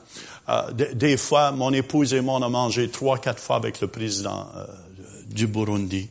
[0.49, 3.87] Euh, des, fois, mon épouse et moi, on a mangé trois, quatre fois avec le
[3.87, 4.65] président euh,
[5.25, 6.09] du Burundi.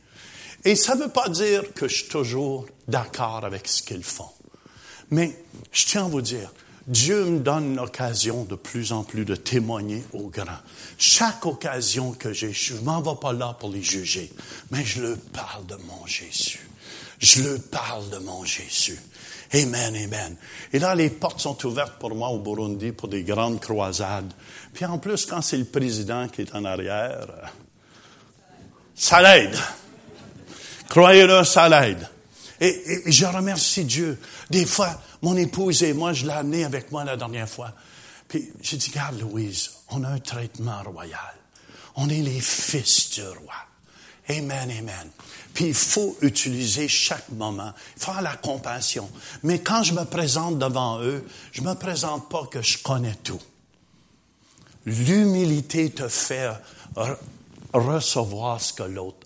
[0.65, 4.31] Et ça ne veut pas dire que je suis toujours d'accord avec ce qu'ils font.
[5.11, 5.37] Mais
[5.73, 6.53] je tiens à vous dire,
[6.91, 10.59] Dieu me donne l'occasion de plus en plus de témoigner aux grands.
[10.99, 14.29] Chaque occasion que j'ai, je ne m'en vais pas là pour les juger,
[14.73, 16.69] mais je leur parle de mon Jésus.
[17.21, 18.99] Je leur parle de mon Jésus.
[19.55, 20.37] Amen, amen.
[20.73, 24.33] Et là, les portes sont ouvertes pour moi au Burundi pour des grandes croisades.
[24.75, 27.53] Puis en plus, quand c'est le président qui est en arrière,
[28.97, 29.57] ça l'aide.
[30.89, 32.09] Croyez-le, ça l'aide.
[32.61, 34.19] Et, et, je remercie Dieu.
[34.51, 37.73] Des fois, mon épouse et moi, je l'ai amené avec moi la dernière fois.
[38.29, 41.35] Puis j'ai dit, regarde Louise, on a un traitement royal.
[41.97, 43.55] On est les fils du roi.
[44.29, 45.11] Amen, amen.
[45.53, 49.11] Puis il faut utiliser chaque moment, faire la compassion.
[49.43, 53.41] Mais quand je me présente devant eux, je me présente pas que je connais tout.
[54.87, 56.51] L'humilité te fait
[57.73, 59.20] recevoir ce que l'autre.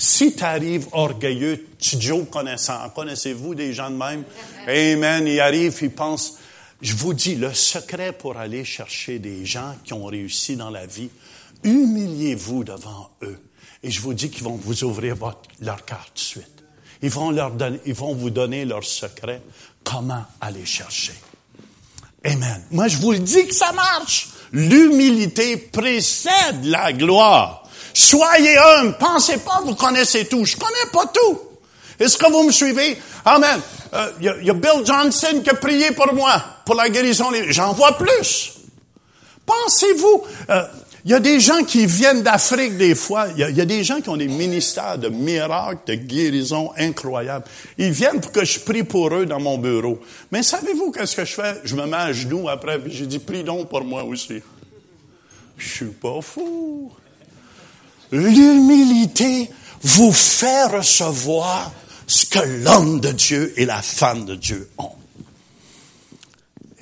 [0.00, 4.24] Si tu arrives orgueilleux, Joe connaissant, connaissez-vous des gens de même?
[4.66, 5.26] Amen.
[5.26, 6.38] Ils arrivent, ils pensent,
[6.80, 10.86] je vous dis, le secret pour aller chercher des gens qui ont réussi dans la
[10.86, 11.10] vie,
[11.64, 13.38] humiliez-vous devant eux.
[13.82, 16.64] Et je vous dis qu'ils vont vous ouvrir votre, leur carte tout de suite.
[17.02, 19.42] Ils vont, leur donner, ils vont vous donner leur secret,
[19.84, 21.12] comment aller chercher.
[22.24, 22.64] Amen.
[22.70, 24.30] Moi, je vous le dis que ça marche.
[24.52, 27.59] L'humilité précède la gloire.
[27.94, 28.96] Soyez humble.
[28.98, 30.44] Pensez pas, vous connaissez tout.
[30.44, 31.38] Je connais pas tout.
[31.98, 32.96] Est-ce que vous me suivez?
[33.24, 33.60] Amen.
[34.20, 37.30] Il euh, y, a Bill Johnson qui a prié pour moi, pour la guérison.
[37.48, 38.54] J'en vois plus.
[39.44, 40.62] Pensez-vous, euh,
[41.04, 43.26] il y a des gens qui viennent d'Afrique des fois.
[43.36, 47.44] Il y, a des gens qui ont des ministères de miracles, de guérison incroyables.
[47.78, 49.98] Ils viennent pour que je prie pour eux dans mon bureau.
[50.30, 51.60] Mais savez-vous qu'est-ce que je fais?
[51.64, 54.42] Je me mets à genoux après, j'ai dit, prie donc pour moi aussi.
[55.56, 56.92] Je suis pas fou.
[58.12, 59.50] L'humilité
[59.82, 61.72] vous fait recevoir
[62.06, 64.90] ce que l'homme de Dieu et la femme de Dieu ont.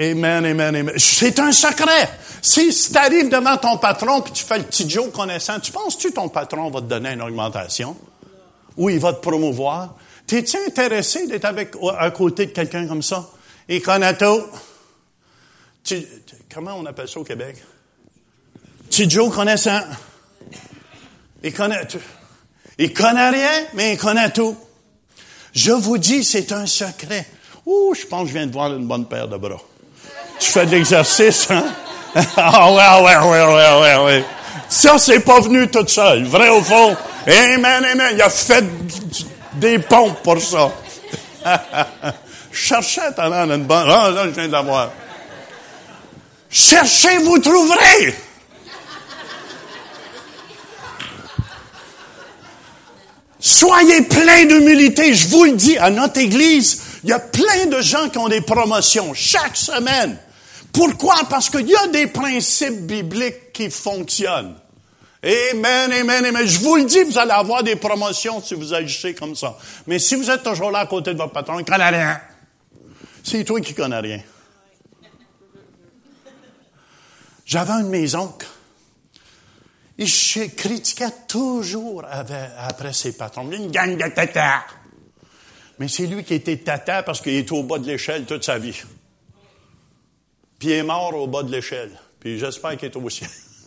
[0.00, 0.94] Amen, amen, amen.
[0.96, 2.08] C'est un secret.
[2.40, 6.12] Si, tu arrives devant ton patron et tu fais le petit Joe connaissant, tu penses-tu
[6.12, 7.96] ton patron va te donner une augmentation?
[8.76, 9.96] Ou il va te promouvoir?
[10.26, 13.28] T'es-tu intéressé d'être avec, à côté de quelqu'un comme ça?
[13.68, 14.44] Il connaît tout.
[16.54, 17.56] comment on appelle ça au Québec?
[18.88, 19.80] Petit Joe connaissant.
[21.42, 21.98] Il connaît tout.
[22.78, 24.56] Il connaît rien, mais il connaît tout.
[25.52, 27.26] Je vous dis, c'est un secret.
[27.66, 29.60] Ouh, je pense que je viens de voir une bonne paire de bras.
[30.38, 31.64] Tu fais de l'exercice, hein?
[32.36, 34.24] Ah ouais, ouais, ouais, ouais, ouais, ouais.
[34.68, 36.24] Ça, c'est pas venu tout seul.
[36.24, 36.96] Vrai au fond.
[37.26, 38.12] Amen, amen.
[38.14, 38.64] Il a fait
[39.54, 40.72] des pompes pour ça.
[42.52, 43.88] je cherchais talent une bonne.
[43.88, 44.90] Ah, là, je viens de l'avoir.
[46.50, 48.14] Cherchez, vous trouverez.
[53.40, 55.14] Soyez plein d'humilité.
[55.14, 58.28] Je vous le dis, à notre église, il y a plein de gens qui ont
[58.28, 60.18] des promotions chaque semaine.
[60.72, 61.22] Pourquoi?
[61.30, 64.56] Parce qu'il y a des principes bibliques qui fonctionnent.
[65.22, 66.46] Amen, amen, amen.
[66.46, 69.56] Je vous le dis, vous allez avoir des promotions si vous agissez comme ça.
[69.86, 72.20] Mais si vous êtes toujours là à côté de votre patron, il connaît rien.
[73.24, 74.20] C'est toi qui connais rien.
[77.44, 78.34] J'avais une maison.
[78.40, 78.57] Et
[80.06, 83.50] je critiquais toujours après ses patrons.
[83.50, 84.64] Une gang de tata.
[85.78, 88.58] Mais c'est lui qui était tata parce qu'il est au bas de l'échelle toute sa
[88.58, 88.80] vie.
[90.58, 91.92] Puis il est mort au bas de l'échelle.
[92.20, 93.30] Puis j'espère qu'il est au ciel.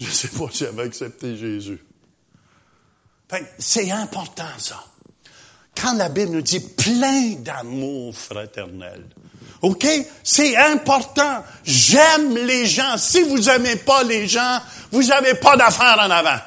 [0.00, 1.84] Je ne sais pas s'il avait accepté Jésus.
[3.58, 4.82] C'est important, ça.
[5.76, 9.04] Quand la Bible nous dit plein d'amour fraternel,
[9.62, 9.86] OK?
[10.24, 11.44] C'est important.
[11.64, 12.96] J'aime les gens.
[12.96, 16.38] Si vous n'aimez pas les gens, vous n'avez pas d'affaires en avant.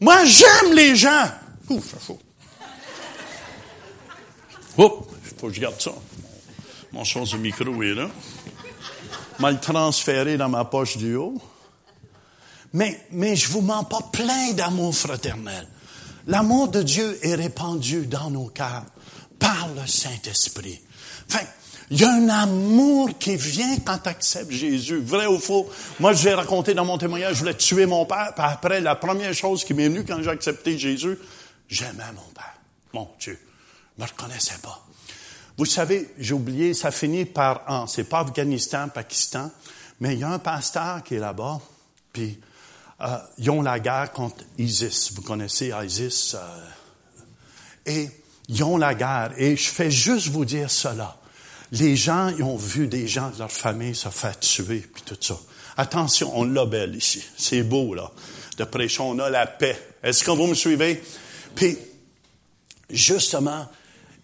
[0.00, 1.30] Moi, j'aime les gens.
[1.68, 2.18] Ouf, ça faut.
[4.78, 5.06] Oups,
[5.38, 5.92] faut que je garde ça.
[6.92, 8.08] Mon chose de micro est là.
[9.38, 11.40] M'a le transféré dans ma poche du haut.
[12.72, 15.68] Mais, mais je vous mens pas plein d'amour fraternel.
[16.26, 18.84] L'amour de Dieu est répandu dans nos cœurs
[19.38, 20.80] par le Saint-Esprit.
[21.34, 21.46] Enfin,
[21.90, 24.98] il y a un amour qui vient quand tu acceptes Jésus.
[25.00, 25.68] Vrai ou faux?
[25.98, 28.32] Moi, je vais raconter dans mon témoignage, je voulais tuer mon père.
[28.34, 31.18] Puis après, la première chose qui m'est venue quand j'ai accepté Jésus,
[31.68, 32.54] j'aimais mon père.
[32.92, 33.38] Mon Dieu.
[33.96, 34.84] Je ne me reconnaissais pas.
[35.56, 39.50] Vous savez, j'ai oublié, ça finit par un, c'est pas Afghanistan, Pakistan,
[40.00, 41.60] mais il y a un pasteur qui est là-bas,
[42.12, 42.40] puis
[43.02, 45.12] euh, ils ont la guerre contre ISIS.
[45.14, 46.34] Vous connaissez ISIS?
[46.34, 46.66] Euh,
[47.84, 48.08] et
[48.48, 49.32] ils ont la guerre.
[49.36, 51.16] Et je fais juste vous dire cela.
[51.72, 55.16] Les gens, ils ont vu des gens de leur famille se faire tuer, puis tout
[55.18, 55.38] ça.
[55.76, 57.22] Attention, on l'a belle ici.
[57.36, 58.10] C'est beau, là.
[58.58, 59.80] de prêchons a la paix.
[60.02, 61.02] Est-ce que vous me suivez?
[61.54, 61.78] Puis,
[62.90, 63.66] justement,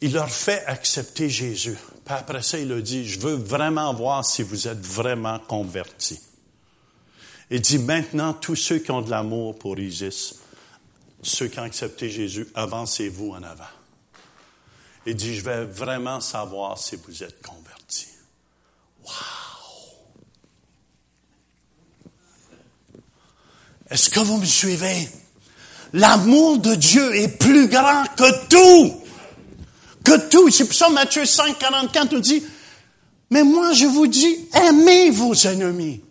[0.00, 1.76] il leur fait accepter Jésus.
[2.04, 6.20] Puis après ça, il leur dit, je veux vraiment voir si vous êtes vraiment convertis.
[7.50, 10.34] Il dit, maintenant, tous ceux qui ont de l'amour pour Isis,
[11.22, 13.64] ceux qui ont accepté Jésus, avancez-vous en avant.
[15.09, 18.09] Il dit, je vais vraiment savoir si vous êtes convertis.
[19.07, 19.12] Wow!
[23.88, 25.09] Est-ce que vous me suivez?
[25.94, 29.01] L'amour de Dieu est plus grand que tout.
[30.05, 30.51] Que tout.
[30.51, 32.44] C'est pour ça Matthieu 5, 44 nous dit,
[33.31, 36.03] mais moi je vous dis, aimez vos ennemis.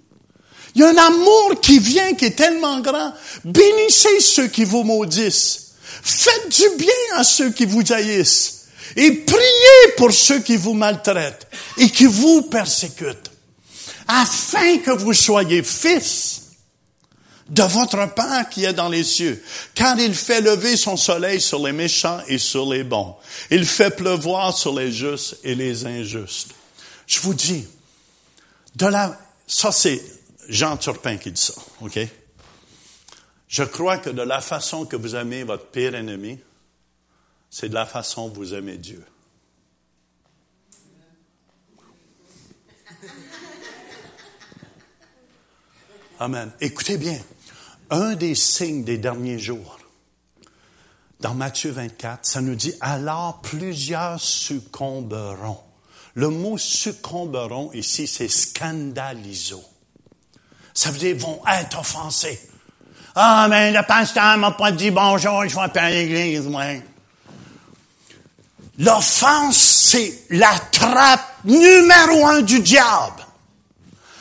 [0.74, 3.14] Il y a un amour qui vient qui est tellement grand.
[3.46, 5.74] Bénissez ceux qui vous maudissent.
[6.02, 8.57] Faites du bien à ceux qui vous haïssent.
[8.95, 11.47] Et priez pour ceux qui vous maltraitent
[11.78, 13.32] et qui vous persécutent.
[14.08, 16.43] Afin que vous soyez fils
[17.50, 19.41] de votre Père qui est dans les cieux,
[19.73, 23.15] car il fait lever son soleil sur les méchants et sur les bons.
[23.52, 26.50] Il fait pleuvoir sur les justes et les injustes.
[27.06, 27.65] Je vous dis,
[28.76, 30.02] de la, ça c'est
[30.50, 32.00] Jean Turpin qui dit ça, ok?
[33.47, 36.38] Je crois que de la façon que vous aimez votre pire ennemi,
[37.50, 39.04] c'est de la façon vous aimez Dieu.
[46.20, 46.52] Amen.
[46.60, 47.20] Écoutez bien
[47.90, 49.80] un des signes des derniers jours.
[51.20, 55.60] Dans Matthieu 24, ça nous dit, alors plusieurs succomberont.
[56.14, 59.64] Le mot succomberont ici, c'est scandaliso.
[60.74, 62.40] Ça veut dire vont être offensés.
[63.16, 66.66] Ah, mais le pasteur m'a pas dit bonjour, je vais pas à l'église, moi.
[68.80, 73.26] L'offense, c'est la trappe numéro un du diable.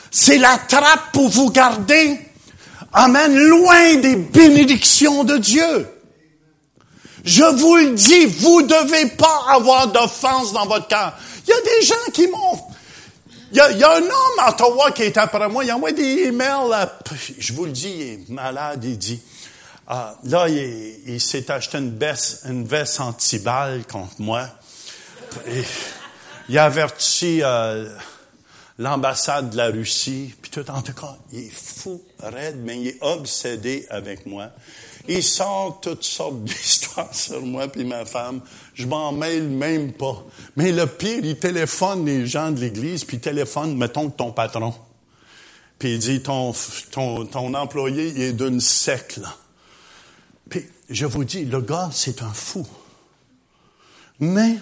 [0.09, 2.19] C'est la trappe pour vous garder
[2.93, 3.35] Amen.
[3.35, 5.87] Loin des bénédictions de Dieu.
[7.23, 11.13] Je vous le dis, vous ne devez pas avoir d'offense dans votre cœur.
[11.45, 12.59] Il y a des gens qui m'ont...
[13.51, 16.89] Il y, a, un homme à Ottawa qui est après moi, il envoie des emails,
[17.39, 19.21] je vous le dis, il est malade, il dit,
[19.89, 24.49] ah, là, il, s'est acheté une veste, une veste anti-balle contre moi.
[26.49, 27.89] il a averti euh,
[28.77, 32.87] l'ambassade de la Russie, puis tout en tout cas, il est fou, raide, mais il
[32.89, 34.49] est obsédé avec moi.
[35.07, 38.41] Il sort toutes sortes d'histoires sur moi puis ma femme.
[38.73, 40.21] Je m'en mêle même pas.
[40.57, 44.73] Mais le pire, il téléphone les gens de l'Église, puis il téléphone, mettons, ton patron.
[45.79, 46.53] Puis il dit, ton,
[46.91, 49.33] ton, ton employé, il est d'une sec, là.
[50.49, 52.65] Puis je vous dis, le gars, c'est un fou.
[54.19, 54.57] Mais,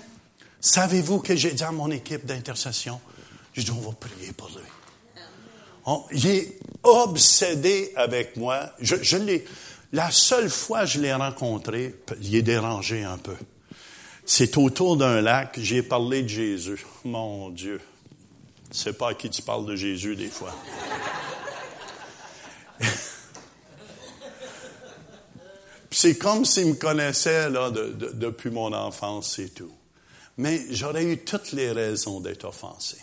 [0.59, 2.99] savez-vous que j'ai dit à mon équipe d'intercession?
[3.53, 4.63] Je dis, on va prier pour lui.
[6.11, 8.71] il est obsédé avec moi.
[8.79, 9.45] Je, je l'ai,
[9.93, 13.35] la seule fois que je l'ai rencontré, il est dérangé un peu.
[14.25, 16.83] C'est autour d'un lac, j'ai parlé de Jésus.
[17.03, 17.79] Mon Dieu.
[18.71, 20.53] C'est pas à qui tu parles de Jésus des fois.
[25.95, 29.71] c'est comme s'il me connaissait là, depuis mon enfance et tout.
[30.37, 32.97] Mais j'aurais eu toutes les raisons d'être offensé.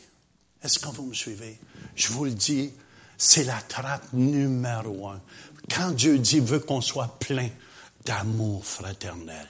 [0.63, 1.59] Est-ce que vous me suivez?
[1.95, 2.71] Je vous le dis,
[3.17, 5.23] c'est la trappe numéro un.
[5.75, 7.49] Quand Dieu dit veut qu'on soit plein
[8.05, 9.47] d'amour fraternel,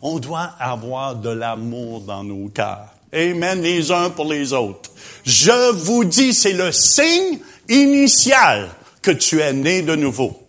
[0.00, 2.94] on doit avoir de l'amour dans nos cœurs.
[3.12, 4.90] Amen, les uns pour les autres.
[5.22, 8.70] Je vous dis, c'est le signe initial
[9.02, 10.45] que tu es né de nouveau.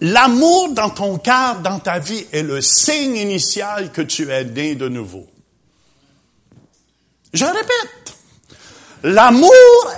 [0.00, 4.74] L'amour dans ton cœur, dans ta vie, est le signe initial que tu es né
[4.74, 5.26] de nouveau.
[7.32, 8.06] Je répète,
[9.02, 9.52] L'amour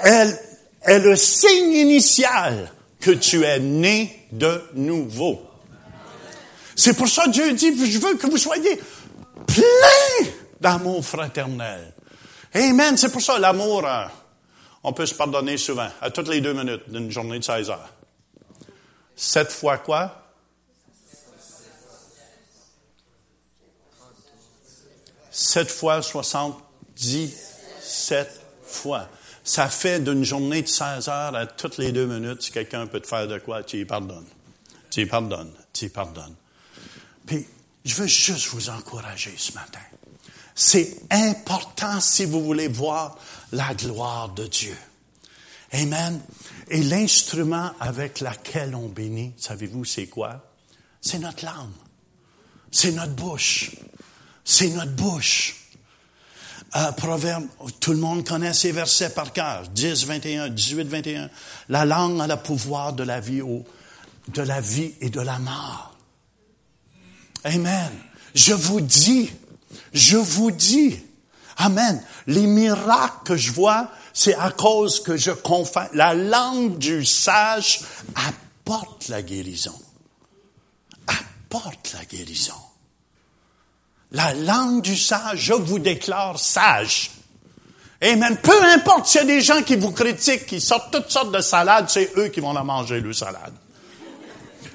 [0.04, 5.40] est, le signe initial que tu es né de nouveau.
[6.76, 8.78] C'est pour ça que Dieu dit, je veux que vous soyez
[9.46, 10.28] plein
[10.60, 11.92] d'amour fraternel.
[12.54, 12.96] Amen.
[12.96, 14.04] C'est pour ça l'amour, euh,
[14.84, 17.88] on peut se pardonner souvent, à toutes les deux minutes d'une journée de 16 heures.
[19.18, 20.30] Sept fois quoi?
[25.32, 28.30] Sept fois soixante-dix-sept
[28.62, 29.08] fois.
[29.42, 33.00] Ça fait d'une journée de 16 heures à toutes les deux minutes, si quelqu'un peut
[33.00, 34.28] te faire de quoi, tu y pardonnes.
[34.88, 36.36] Tu y pardonnes, tu y pardonnes.
[37.26, 37.44] Puis,
[37.84, 39.80] je veux juste vous encourager ce matin.
[40.54, 43.18] C'est important si vous voulez voir
[43.50, 44.76] la gloire de Dieu.
[45.72, 46.20] Amen.
[46.70, 50.52] Et l'instrument avec lequel on bénit, savez-vous, c'est quoi?
[51.00, 51.72] C'est notre langue.
[52.70, 53.70] C'est notre bouche.
[54.44, 55.56] C'est notre bouche.
[56.76, 57.46] Euh, proverbe,
[57.80, 59.68] tout le monde connaît ces versets par cœur.
[59.68, 61.30] 10, 21, 18, 21.
[61.70, 63.64] La langue a le pouvoir de la vie au,
[64.28, 65.96] de la vie et de la mort.
[67.44, 67.90] Amen.
[68.34, 69.30] Je vous dis,
[69.94, 71.00] je vous dis,
[71.58, 72.00] Amen.
[72.28, 75.90] Les miracles que je vois, c'est à cause que je confesse.
[75.92, 77.82] La langue du sage
[78.16, 79.78] apporte la guérison.
[81.06, 82.60] Apporte la guérison.
[84.10, 87.12] La langue du sage, je vous déclare sage.
[88.00, 88.36] Amen.
[88.42, 91.40] Peu importe s'il y a des gens qui vous critiquent, qui sortent toutes sortes de
[91.40, 93.54] salades, c'est eux qui vont la manger, le salade.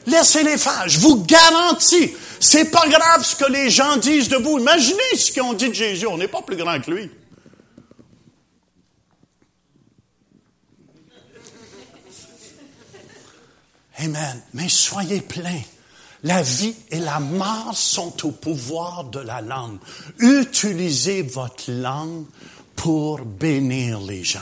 [0.06, 0.88] Laissez-les faire.
[0.88, 2.14] Je vous garantis.
[2.40, 4.60] C'est pas grave ce que les gens disent de vous.
[4.60, 6.08] Imaginez ce qu'ils dit de Jésus.
[6.08, 7.12] On n'est pas plus grand que lui.
[14.00, 14.42] Amen.
[14.54, 15.62] Mais soyez pleins.
[16.24, 19.78] La vie et la mort sont au pouvoir de la langue.
[20.20, 22.26] Utilisez votre langue
[22.76, 24.40] pour bénir les gens.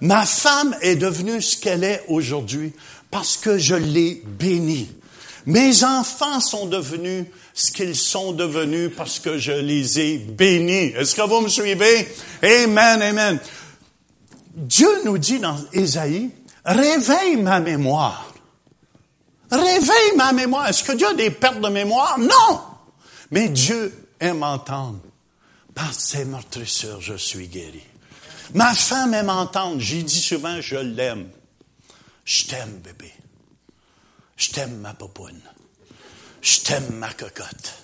[0.00, 2.72] Ma femme est devenue ce qu'elle est aujourd'hui
[3.10, 4.90] parce que je l'ai bénie.
[5.46, 10.92] Mes enfants sont devenus ce qu'ils sont devenus parce que je les ai bénis.
[10.96, 12.08] Est-ce que vous me suivez?
[12.42, 13.38] Amen, amen.
[14.54, 16.30] Dieu nous dit dans Ésaïe,
[16.64, 18.32] réveille ma mémoire.
[19.56, 20.68] Réveille ma mémoire.
[20.68, 22.18] Est-ce que Dieu a des pertes de mémoire?
[22.18, 22.60] Non!
[23.30, 25.00] Mais Dieu aime entendre.
[25.74, 27.82] Par ses meurtrissures, je suis guéri.
[28.54, 29.76] Ma femme aime entendre.
[29.78, 31.28] J'ai dit souvent, je l'aime.
[32.24, 33.12] Je t'aime, bébé.
[34.36, 35.40] Je t'aime, ma popoune.
[36.40, 37.74] Je t'aime, ma cocotte.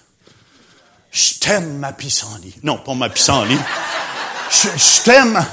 [1.10, 2.54] Je t'aime, ma pissenlit.
[2.62, 3.58] Non, pas ma pissenlit.
[4.50, 5.44] Je, je t'aime.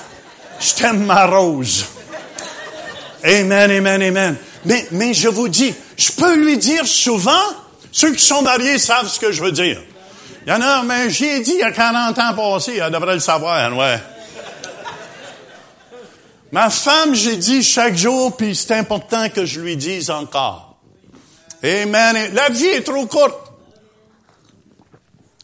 [0.59, 1.85] Je t'aime, ma rose.
[3.23, 4.37] Amen, amen, amen.
[4.65, 7.31] Mais, mais je vous dis, je peux lui dire souvent,
[7.91, 9.81] ceux qui sont mariés savent ce que je veux dire.
[10.47, 13.15] Il y en a, mais j'ai dit il y a 40 ans passés, elle devrait
[13.15, 13.99] le savoir, ouais.
[16.51, 20.77] Ma femme, j'ai dit chaque jour, puis c'est important que je lui dise encore.
[21.61, 22.33] Amen.
[22.33, 23.37] La vie est trop courte.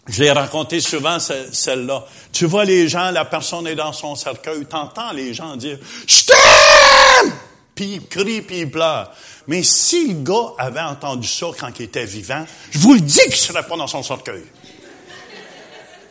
[0.08, 2.06] Je l'ai raconté souvent, celle-là.
[2.32, 5.78] Tu vois les gens, la personne est dans son cercueil, t'entends les gens dire,
[6.08, 6.24] je!
[7.76, 9.14] Puis il crie, puis il pleure.
[9.48, 13.20] Mais si le gars avait entendu ça quand il était vivant, je vous le dis
[13.26, 14.46] qu'il serait pas dans son cercueil.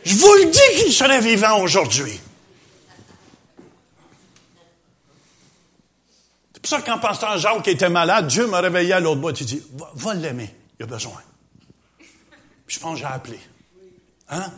[0.05, 2.19] Je vous le dis qu'il serait vivant aujourd'hui.
[6.53, 9.39] C'est pour ça que quand Pasteur Jacques était malade, Dieu m'a réveillé à l'autre bout.
[9.39, 11.21] Il dit, va, va l'aimer, il a besoin.
[12.67, 13.39] Puis je pense que j'ai appelé.
[14.29, 14.51] Hein?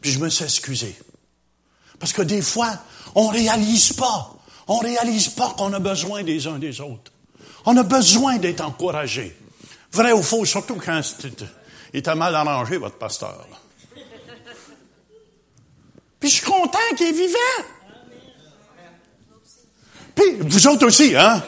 [0.00, 0.96] Puis je me suis excusé.
[1.98, 2.72] Parce que des fois,
[3.14, 4.32] on réalise pas.
[4.68, 7.12] On réalise pas qu'on a besoin des uns des autres.
[7.64, 9.36] On a besoin d'être encouragé.
[9.92, 11.00] Vrai ou faux, surtout quand
[11.92, 13.46] il était mal arrangé, votre pasteur.
[16.18, 17.66] Puis je suis content qu'il est vivant.
[20.14, 21.42] Puis vous autres aussi, hein?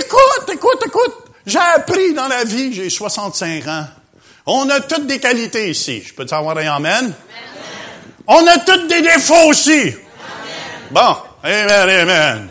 [0.00, 1.14] Écoute, écoute, écoute.
[1.44, 3.86] J'ai appris dans la vie, j'ai 65 ans.
[4.46, 6.02] On a toutes des qualités ici.
[6.02, 7.14] Je peux te savoir un amen?
[8.26, 9.92] On a toutes des défauts aussi.
[10.90, 12.48] Bon, amen, amen.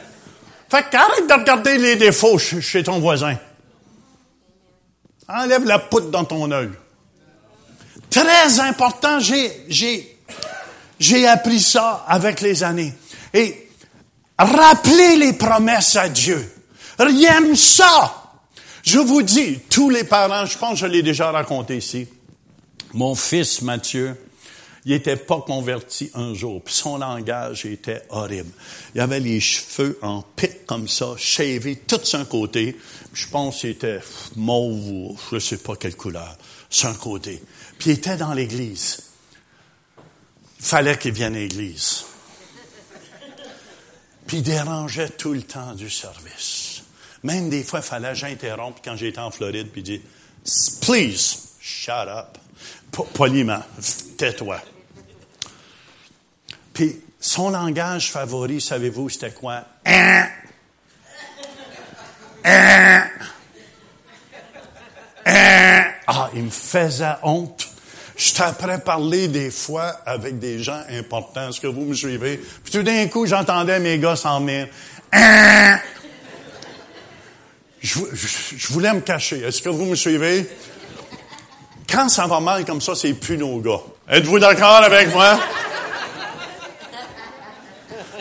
[0.70, 3.38] Fait qu'arrête de regarder les défauts chez ton voisin.
[5.28, 6.70] Enlève la poutre dans ton œil.
[8.10, 10.18] Très important, j'ai, j'ai,
[11.00, 12.94] j'ai appris ça avec les années.
[13.34, 13.70] Et
[14.38, 16.54] rappelez les promesses à Dieu.
[17.00, 18.18] Rien ça.
[18.84, 22.08] Je vous dis, tous les parents, je pense que je l'ai déjà raconté ici.
[22.94, 24.18] Mon fils Mathieu,
[24.86, 28.52] il était pas converti un jour, puis son langage était horrible.
[28.96, 32.78] Il avait les cheveux en pic comme ça, shavé tout d'un côté.
[33.14, 34.00] Je pense qu'il était
[34.36, 36.36] mauve ou je sais pas quelle couleur,
[36.70, 37.42] sur un côté.
[37.78, 39.04] Puis il était dans l'église.
[40.60, 42.06] Il fallait qu'il vienne à l'église.
[44.26, 46.82] Puis il dérangeait tout le temps du service.
[47.24, 50.00] Même des fois, il fallait que j'interrompe quand j'étais en Floride, puis dire,
[50.82, 52.38] please, shut up.
[53.14, 53.64] Poliment,
[54.18, 54.60] tais-toi.
[56.74, 59.64] Puis son langage favori, savez-vous, c'était quoi?
[59.86, 60.26] Hein?
[62.44, 63.04] Hein?
[65.26, 65.84] Hein?
[66.08, 67.68] Ah, il me faisait honte.
[68.18, 71.50] J'étais après parler des fois avec des gens importants.
[71.50, 72.38] Est-ce que vous me suivez?
[72.64, 74.68] Puis tout d'un coup, j'entendais mes gars s'en venir.
[75.12, 75.80] Hein?
[77.82, 79.40] Je, je, voulais me cacher.
[79.40, 80.48] Est-ce que vous me suivez?
[81.90, 83.82] Quand ça va mal comme ça, c'est plus nos gars.
[84.08, 85.40] Êtes-vous d'accord avec moi?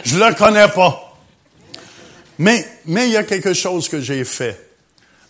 [0.05, 1.17] Je le connais pas.
[2.39, 4.69] Mais, mais il y a quelque chose que j'ai fait.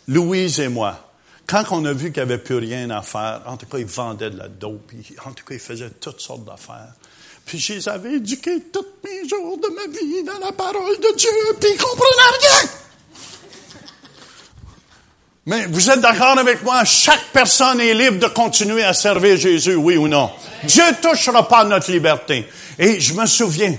[0.08, 1.10] Louise et moi,
[1.46, 3.86] quand on a vu qu'il n'y avait plus rien à faire, en tout cas, ils
[3.86, 4.92] vendaient de la dope,
[5.26, 6.94] en tout cas, ils faisaient toutes sortes d'affaires.
[7.44, 11.16] Puis je les avais éduqués tous mes jours de ma vie dans la parole de
[11.16, 12.70] Dieu, puis ils comprenaient rien.
[15.46, 16.84] Mais vous êtes d'accord avec moi?
[16.84, 20.30] Chaque personne est libre de continuer à servir Jésus, oui ou non?
[20.62, 22.46] Dieu touchera pas notre liberté.
[22.78, 23.74] Et je me souviens,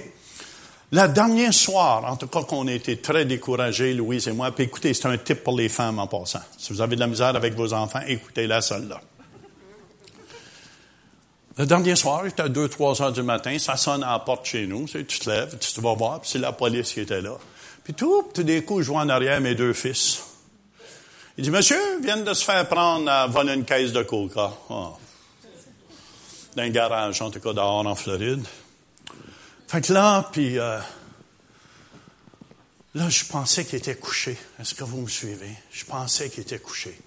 [0.92, 4.66] la dernière soir, en tout cas qu'on a été très découragés, Louise et moi, puis
[4.66, 6.42] écoutez, c'est un tip pour les femmes en passant.
[6.58, 9.00] Si vous avez de la misère avec vos enfants, écoutez-la celle-là.
[11.58, 14.46] Le dernier soir, il était à 2-3 heures du matin, ça sonne à la porte
[14.46, 17.22] chez nous, tu te lèves, tu te vas voir, puis c'est la police qui était
[17.22, 17.38] là.
[17.84, 20.24] Puis tout, tout d'un coup, je vois en arrière mes deux fils.
[21.38, 24.52] Il dit, monsieur, viennent de se faire prendre à voler une caisse de coca.
[24.70, 24.90] Oh.
[26.56, 28.46] Dans un garage, en tout cas dehors en Floride.
[29.72, 30.80] Fait que là, puis euh,
[32.94, 34.38] là, je pensais qu'il était couché.
[34.60, 35.56] Est-ce que vous me suivez?
[35.72, 37.00] Je pensais qu'il était couché.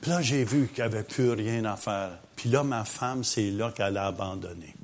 [0.00, 2.12] Puis là, j'ai vu qu'il n'y avait plus rien à faire.
[2.36, 4.76] Puis là, ma femme, c'est là qu'elle a abandonné.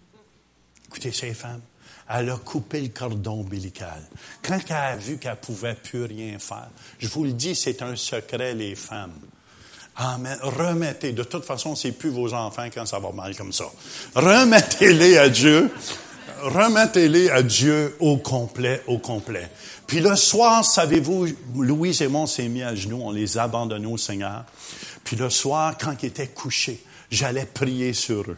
[0.89, 1.61] Écoutez, ces femmes,
[2.09, 4.03] elle a coupé le cordon ombilical.
[4.43, 7.95] Quand elle a vu qu'elle pouvait plus rien faire, je vous le dis, c'est un
[7.95, 9.15] secret, les femmes.
[9.95, 10.37] Amen.
[10.43, 11.13] Remettez.
[11.13, 13.67] De toute façon, c'est plus vos enfants quand ça va mal comme ça.
[14.17, 15.71] Remettez-les à Dieu
[16.43, 19.49] remettez-les à Dieu au complet, au complet.
[19.87, 21.27] Puis le soir, savez-vous,
[21.57, 24.45] Louise et moi, on s'est mis à genoux, on les a abandonnés au Seigneur.
[25.05, 26.81] Puis le soir, quand ils étaient couchés,
[27.11, 28.37] j'allais prier sur eux.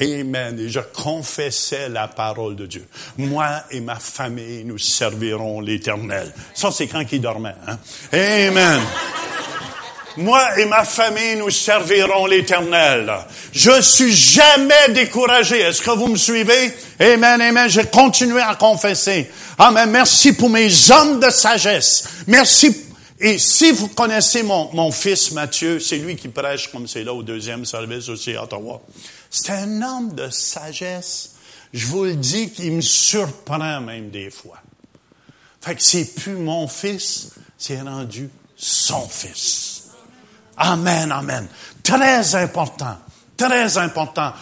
[0.00, 0.58] Amen.
[0.58, 2.86] Et je confessais la parole de Dieu.
[3.18, 6.32] Moi et ma famille, nous servirons l'Éternel.
[6.54, 7.56] Ça, c'est quand ils dormaient.
[7.66, 7.78] Hein?
[8.12, 8.80] Amen.
[10.16, 13.10] Moi et ma famille, nous servirons l'Éternel.
[13.52, 15.60] Je suis jamais découragé.
[15.60, 16.72] Est-ce que vous me suivez?
[17.00, 17.68] Amen, amen.
[17.68, 19.30] Je continue à confesser.
[19.58, 19.90] Amen.
[19.90, 22.04] Merci pour mes hommes de sagesse.
[22.26, 22.86] Merci.
[23.20, 27.14] Et si vous connaissez mon, mon fils Mathieu, c'est lui qui prêche comme c'est là
[27.14, 28.82] au deuxième service aussi à Ottawa.
[29.30, 31.30] C'est un homme de sagesse.
[31.72, 34.58] Je vous le dis qu'il me surprend même des fois.
[35.62, 39.71] Fait que c'est plus mon fils, c'est rendu son fils.
[40.62, 41.48] Amen, amen.
[41.82, 42.96] Très important.
[43.36, 44.32] Très important.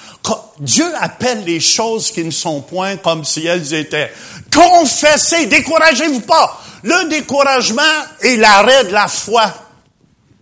[0.58, 4.12] Dieu appelle les choses qui ne sont point comme si elles étaient.
[4.52, 6.60] Confessez, découragez-vous pas.
[6.82, 7.82] Le découragement
[8.20, 9.50] est l'arrêt de la foi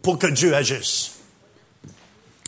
[0.02, 1.12] pour que Dieu agisse.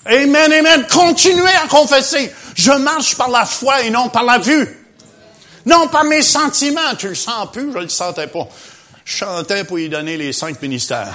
[0.07, 0.87] Amen, amen.
[0.91, 2.33] Continuez à confesser.
[2.57, 4.67] Je marche par la foi et non par la vue.
[5.67, 6.97] Non par mes sentiments.
[6.99, 8.49] Tu le sens plus, je le sentais pas.
[9.05, 11.15] Je chantais pour lui donner les cinq ministères.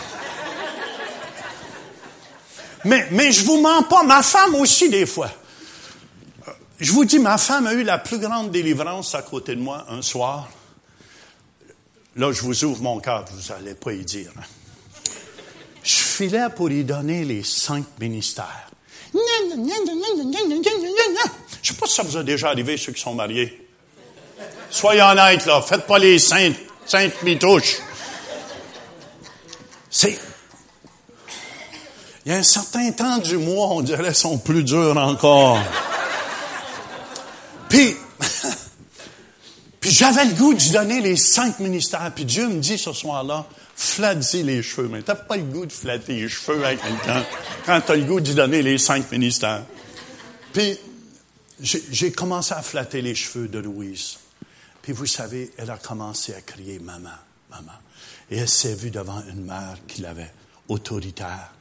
[2.86, 5.30] Mais, mais je vous mens pas, ma femme aussi des fois.
[6.80, 9.86] Je vous dis, ma femme a eu la plus grande délivrance à côté de moi
[9.90, 10.50] un soir.
[12.16, 14.32] Là, je vous ouvre mon cœur, vous n'allez pas y dire.
[14.38, 14.44] Hein.
[15.84, 18.70] Je filais pour lui donner les cinq ministères.
[19.14, 19.66] Je ne
[21.64, 23.68] sais pas si ça vous a déjà arrivé, ceux qui sont mariés.
[24.70, 25.62] Soyez honnêtes, là.
[25.62, 27.78] Faites pas les saintes, saintes mitouches.
[29.90, 30.20] C'est,
[32.26, 35.60] il y a un certain temps du mois, on dirait, sont plus durs encore.
[37.70, 37.96] puis,
[39.80, 42.12] puis j'avais le goût de donner les cinq ministères.
[42.16, 43.46] Puis Dieu me dit ce soir-là,
[43.76, 44.88] flatte les cheveux.
[44.88, 47.24] Mais t'as pas le goût de flatter les cheveux avec quelqu'un
[47.66, 49.64] quand t'as le goût de donner les cinq ministères.
[50.52, 50.80] Puis,
[51.60, 54.18] j'ai commencé à flatter les cheveux de Louise.
[54.82, 57.10] Puis vous savez, elle a commencé à crier maman,
[57.52, 57.72] maman.
[58.32, 60.34] Et elle s'est vue devant une mère qui l'avait
[60.68, 61.52] autoritaire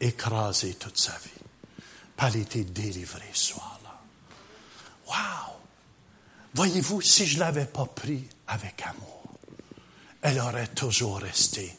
[0.00, 1.30] écrasé toute sa vie.
[2.16, 4.00] Puis elle a été délivrée ce soir-là.
[5.08, 5.54] Wow!
[6.54, 9.22] Voyez-vous, si je ne l'avais pas pris avec amour,
[10.22, 11.76] elle aurait toujours resté.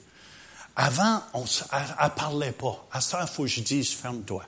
[0.75, 2.85] Avant, on, elle ne parlait pas.
[2.91, 4.45] À ça, il faut que je dise, ferme-toi.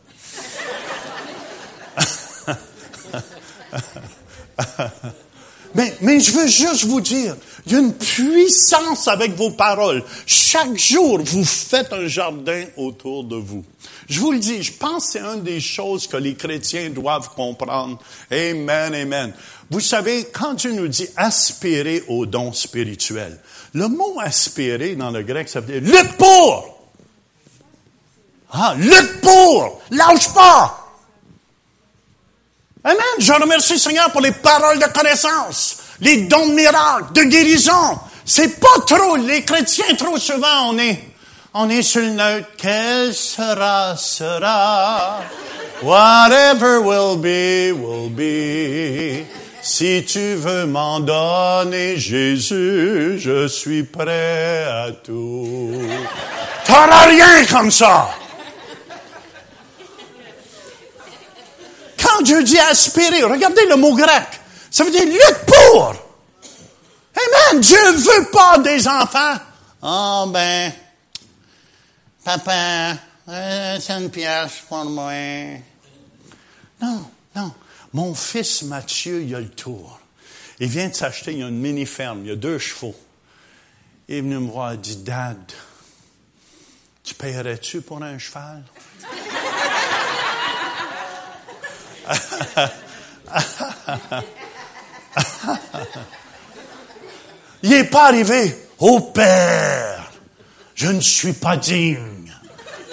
[5.76, 10.03] Mais, mais je veux juste vous dire, il y a une puissance avec vos paroles.
[10.26, 13.63] Chaque jour, vous faites un jardin autour de vous.
[14.09, 17.30] Je vous le dis, je pense que c'est une des choses que les chrétiens doivent
[17.36, 17.99] comprendre.
[18.32, 19.34] Amen, amen.
[19.70, 23.38] Vous savez, quand Dieu nous dit aspirer aux dons spirituels,
[23.74, 26.78] le mot aspirer dans le grec, ça veut dire lutte pour.
[28.51, 29.82] Ah, lutte pour.
[29.91, 30.86] Lâche pas.
[32.88, 33.19] Amen.
[33.19, 37.99] Je remercie Seigneur pour les paroles de connaissance, les dons miracles, de guérison.
[38.23, 40.97] C'est pas trop, les chrétiens, trop souvent, on est,
[41.53, 42.47] on est sur le neutre.
[42.57, 45.19] Quel sera, sera?
[45.81, 49.25] Whatever will be, will be.
[49.61, 55.73] Si tu veux m'en donner, Jésus, je suis prêt à tout.
[56.65, 58.11] T'auras rien comme ça.
[62.24, 64.28] Dieu dit aspirer, regardez le mot grec.
[64.70, 65.95] Ça veut dire lutte pour.
[67.15, 67.61] Amen.
[67.61, 69.36] Dieu veut pas des enfants.
[69.82, 70.72] Oh ben,
[72.24, 72.97] papa,
[73.30, 75.11] Euh, c'est une pièce pour moi.
[76.82, 77.51] Non, non.
[77.93, 79.99] Mon fils Mathieu, il a le tour.
[80.59, 82.95] Il vient de s'acheter, une mini-ferme, il a deux chevaux.
[84.07, 85.38] Il est venu me voir, il dit, Dad,
[87.03, 88.63] tu paierais-tu pour un cheval?
[97.64, 98.53] il n'est pas arrivé.
[98.80, 100.12] Ô Père,
[100.76, 102.32] je ne suis pas digne.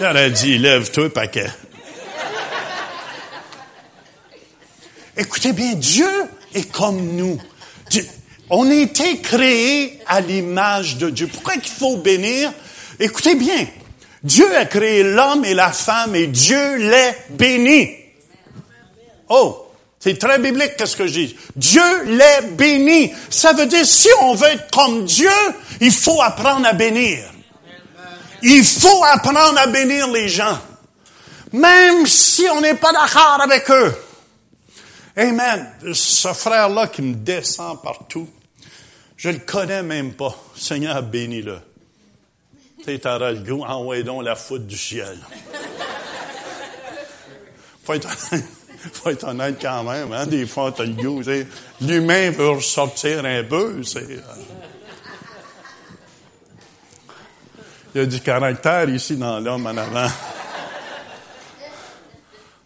[0.00, 1.50] Il aurait dit, lève-toi, paquet.
[5.16, 6.08] Écoutez bien, Dieu
[6.54, 7.38] est comme nous.
[8.50, 11.28] on a été créés à l'image de Dieu.
[11.28, 12.52] Pourquoi il faut bénir?
[12.98, 13.68] Écoutez bien,
[14.24, 18.03] Dieu a créé l'homme et la femme et Dieu les bénit.
[19.28, 19.64] Oh,
[19.98, 21.36] c'est très biblique qu'est-ce que je dis?
[21.56, 23.12] Dieu les bénit.
[23.30, 25.30] Ça veut dire si on veut être comme Dieu,
[25.80, 27.24] il faut apprendre à bénir.
[28.42, 30.58] Il faut apprendre à bénir les gens.
[31.52, 33.94] Même si on n'est pas d'accord avec eux.
[35.16, 35.72] Amen.
[35.94, 38.28] Ce frère-là qui me descend partout,
[39.16, 40.36] je le connais même pas.
[40.54, 41.60] Seigneur, bénis-le.
[42.78, 45.16] Tu sais, le goût, envoie donc la foudre du ciel.
[47.84, 47.94] Faut
[48.92, 50.26] faut être honnête quand même, hein.
[50.26, 51.22] Des fois, t'as le goût,
[51.80, 54.10] L'humain veut ressortir un peu, c'est...
[54.10, 54.20] Euh.
[57.94, 60.10] Il y a du caractère ici dans l'homme en avant.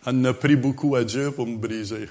[0.06, 2.08] Elle a pris beaucoup à Dieu pour me briser.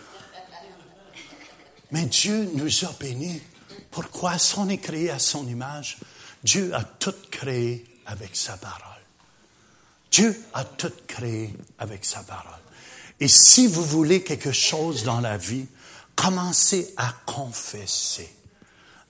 [1.91, 3.41] Mais Dieu nous a bénis.
[3.89, 4.37] Pourquoi?
[4.37, 5.97] Si on est créé à son image,
[6.43, 9.01] Dieu a tout créé avec sa parole.
[10.11, 12.59] Dieu a tout créé avec sa parole.
[13.19, 15.65] Et si vous voulez quelque chose dans la vie,
[16.15, 18.29] commencez à confesser,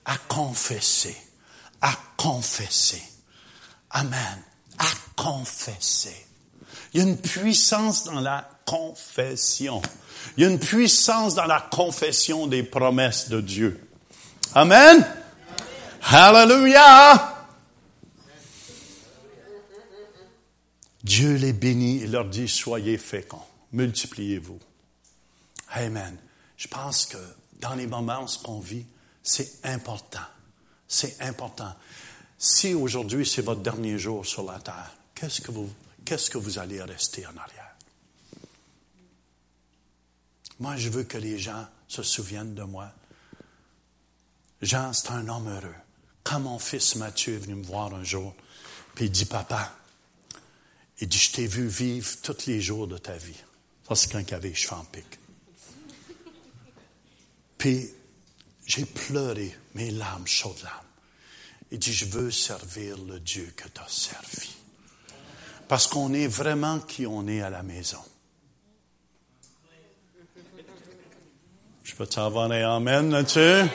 [0.04, 1.16] à confesser,
[1.80, 3.02] à confesser.
[3.90, 4.42] Amen.
[4.78, 4.86] À
[5.16, 6.26] confesser.
[6.92, 9.82] Il y a une puissance dans la confession.
[10.36, 13.88] Il y a une puissance dans la confession des promesses de Dieu.
[14.54, 15.06] Amen.
[16.02, 17.34] Hallelujah.
[21.02, 24.58] Dieu les bénit et leur dit, soyez féconds, multipliez-vous.
[25.70, 26.16] Amen.
[26.56, 27.18] Je pense que
[27.60, 28.86] dans les moments qu'on vit,
[29.22, 30.26] c'est important.
[30.86, 31.74] C'est important.
[32.38, 35.70] Si aujourd'hui c'est votre dernier jour sur la terre, qu'est-ce que vous,
[36.04, 37.74] qu'est-ce que vous allez rester en arrière?
[40.60, 42.90] Moi, je veux que les gens se souviennent de moi.
[44.60, 45.74] Jean, c'est un homme heureux.
[46.24, 48.34] Quand mon fils Mathieu est venu me voir un jour,
[48.94, 49.72] puis il dit, papa,
[51.00, 53.36] il dit, je t'ai vu vivre tous les jours de ta vie.
[53.88, 55.18] Ça, c'est quand avait cheveux en pique.
[57.56, 57.88] Puis,
[58.66, 60.86] j'ai pleuré, mes larmes, chaudes larmes.
[61.70, 64.54] Il dit, je veux servir le Dieu que tu as servi.
[65.66, 68.02] Parce qu'on est vraiment qui on est à la maison.
[71.82, 73.68] Je peux t'avoir un Amen là-dessus?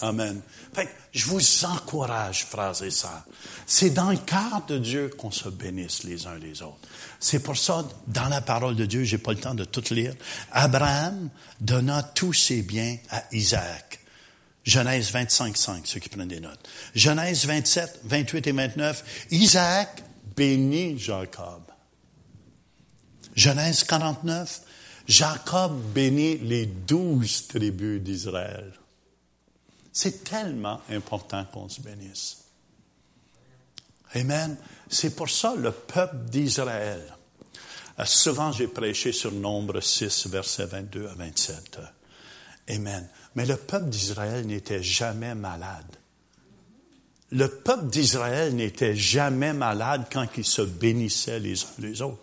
[0.00, 0.40] Amen.
[1.12, 3.24] Je vous encourage, frères et sœurs.
[3.66, 6.88] C'est dans le cadre de Dieu qu'on se bénisse les uns les autres.
[7.18, 10.14] C'est pour ça, dans la parole de Dieu, j'ai pas le temps de tout lire.
[10.52, 11.30] Abraham
[11.60, 14.00] donna tous ses biens à Isaac.
[14.64, 16.68] Genèse 25, 5, ceux qui prennent des notes.
[16.94, 19.04] Genèse 27, 28 et 29.
[19.30, 20.02] Isaac
[20.36, 21.62] bénit Jacob.
[23.34, 24.60] Genèse 49,
[25.06, 28.72] Jacob bénit les douze tribus d'Israël.
[30.00, 32.44] C'est tellement important qu'on se bénisse.
[34.14, 34.56] Amen.
[34.88, 37.02] C'est pour ça le peuple d'Israël.
[37.98, 41.80] Euh, souvent, j'ai prêché sur Nombre 6, versets 22 à 27.
[42.68, 43.08] Amen.
[43.34, 45.96] Mais le peuple d'Israël n'était jamais malade.
[47.32, 52.22] Le peuple d'Israël n'était jamais malade quand ils se bénissaient les uns les autres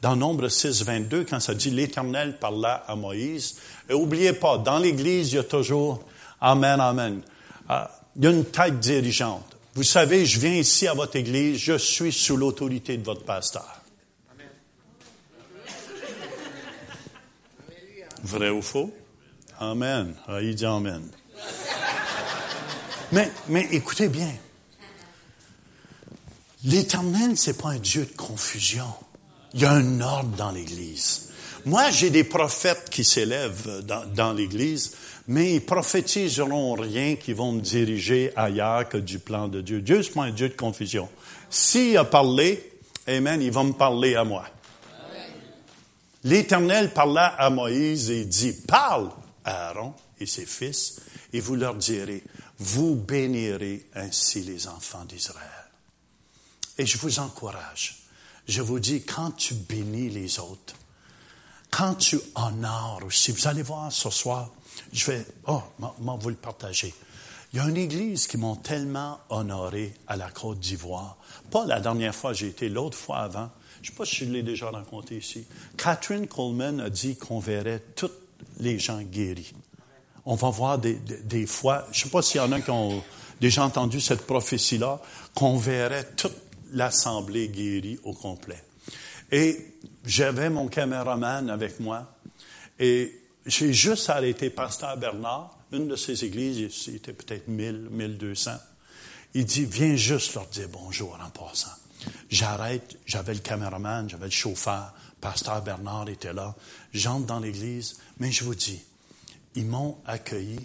[0.00, 3.58] dans Nombre 6, 22, quand ça dit l'Éternel parla à Moïse.
[3.90, 6.04] Et oubliez pas, dans l'Église, il y a toujours
[6.42, 7.22] Amen, Amen.
[7.68, 9.56] Ah, il y a une tête dirigeante.
[9.74, 13.80] Vous savez, je viens ici à votre Église, je suis sous l'autorité de votre pasteur.
[18.24, 18.92] Vrai ou faux?
[19.60, 20.14] Amen.
[20.26, 21.02] Ah, il dit Amen.
[23.12, 24.32] mais, mais écoutez bien.
[26.64, 28.92] L'Éternel, c'est pas un Dieu de confusion.
[29.54, 31.30] Il y a un ordre dans l'Église.
[31.64, 34.96] Moi, j'ai des prophètes qui s'élèvent dans, dans l'Église,
[35.28, 39.80] mais ils prophétiseront rien qui vont me diriger ailleurs que du plan de Dieu.
[39.80, 41.08] Dieu, c'est pas un Dieu de confusion.
[41.48, 42.72] S'il a parlé,
[43.06, 44.46] Amen, il va me parler à moi.
[46.24, 49.10] L'Éternel parla à Moïse et dit, parle
[49.44, 51.00] Aaron et ses fils,
[51.32, 52.22] et vous leur direz,
[52.58, 55.48] vous bénirez ainsi les enfants d'Israël.
[56.78, 58.04] Et je vous encourage,
[58.46, 60.74] je vous dis, quand tu bénis les autres,
[61.70, 64.50] quand tu honores aussi, vous allez voir ce soir,
[64.92, 66.94] je vais, oh, moi, vous le partager.
[67.52, 71.18] Il y a une église qui m'ont tellement honoré à la Côte d'Ivoire.
[71.50, 73.50] Pas la dernière fois j'ai été, l'autre fois avant.
[73.82, 75.44] Je ne sais pas si je l'ai déjà raconté ici.
[75.76, 78.10] Catherine Coleman a dit qu'on verrait tous
[78.58, 79.52] les gens guéris.
[80.24, 82.70] On va voir des, des, fois, je ne sais pas s'il y en a qui
[82.70, 83.02] ont
[83.40, 85.00] déjà entendu cette prophétie-là,
[85.34, 86.36] qu'on verrait toute
[86.72, 88.62] l'assemblée guérie au complet.
[89.32, 92.14] Et j'avais mon caméraman avec moi
[92.78, 98.52] et j'ai juste arrêté Pasteur Bernard, une de ces églises, c'était peut-être 1000, 1200.
[99.34, 101.70] Il dit, viens juste leur dire bonjour en passant.
[102.30, 106.54] J'arrête, j'avais le caméraman, j'avais le chauffeur, Pasteur Bernard était là.
[106.92, 108.82] J'entre dans l'église, mais je vous dis,
[109.54, 110.60] ils m'ont accueilli.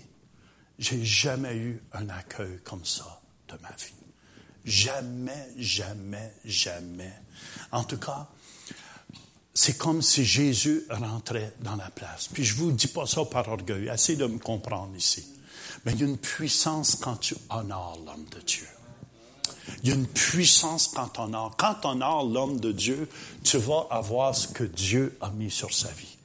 [0.79, 3.93] J'ai jamais eu un accueil comme ça de ma vie.
[4.65, 7.13] Jamais, jamais, jamais.
[7.71, 8.27] En tout cas,
[9.57, 12.29] c'est comme si Jésus rentrait dans la place.
[12.31, 15.25] Puis je vous dis pas ça par orgueil, essayez de me comprendre ici.
[15.83, 18.67] Mais il y a une puissance quand tu honores l'homme de Dieu.
[19.81, 21.55] Il y a une puissance quand on honore.
[21.57, 23.09] Quand on honore l'homme de Dieu,
[23.43, 26.17] tu vas avoir ce que Dieu a mis sur sa vie.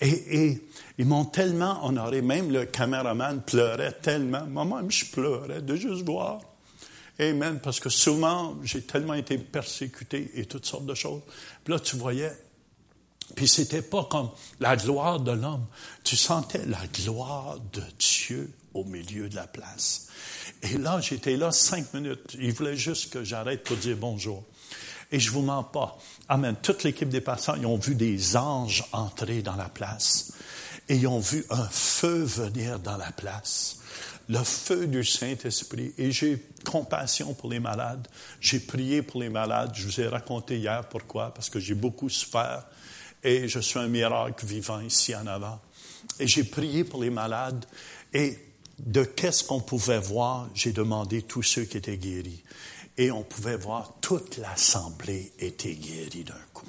[0.00, 0.66] Et, et
[0.96, 4.46] ils m'ont tellement honoré, même le caméraman pleurait tellement.
[4.46, 6.40] Moi-même, je pleurais de juste voir.
[7.20, 7.60] Amen.
[7.62, 11.20] Parce que souvent, j'ai tellement été persécuté et toutes sortes de choses.
[11.62, 12.32] Puis là, tu voyais,
[13.34, 15.66] puis c'était pas comme la gloire de l'homme.
[16.02, 20.08] Tu sentais la gloire de Dieu au milieu de la place.
[20.62, 22.36] Et là, j'étais là cinq minutes.
[22.38, 24.42] Il voulait juste que j'arrête pour dire bonjour.
[25.12, 25.98] Et je vous mens pas.
[26.28, 26.56] Amen.
[26.62, 30.32] Toute l'équipe des passants, ils ont vu des anges entrer dans la place.
[30.88, 33.79] Et ils ont vu un feu venir dans la place
[34.30, 35.92] le feu du Saint-Esprit.
[35.98, 38.06] Et j'ai compassion pour les malades.
[38.40, 39.72] J'ai prié pour les malades.
[39.74, 42.64] Je vous ai raconté hier pourquoi, parce que j'ai beaucoup souffert
[43.22, 45.60] et je suis un miracle vivant ici en avant.
[46.20, 47.66] Et j'ai prié pour les malades
[48.14, 48.38] et
[48.78, 52.42] de qu'est-ce qu'on pouvait voir, j'ai demandé tous ceux qui étaient guéris.
[52.96, 56.66] Et on pouvait voir toute l'assemblée était guérie d'un coup.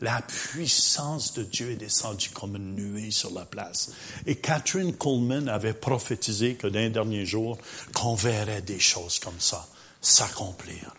[0.00, 3.90] La puissance de Dieu est descendue comme une nuée sur la place.
[4.26, 7.58] Et Catherine Coleman avait prophétisé que dans les derniers jours,
[7.92, 9.68] qu'on verrait des choses comme ça
[10.00, 10.94] s'accomplir.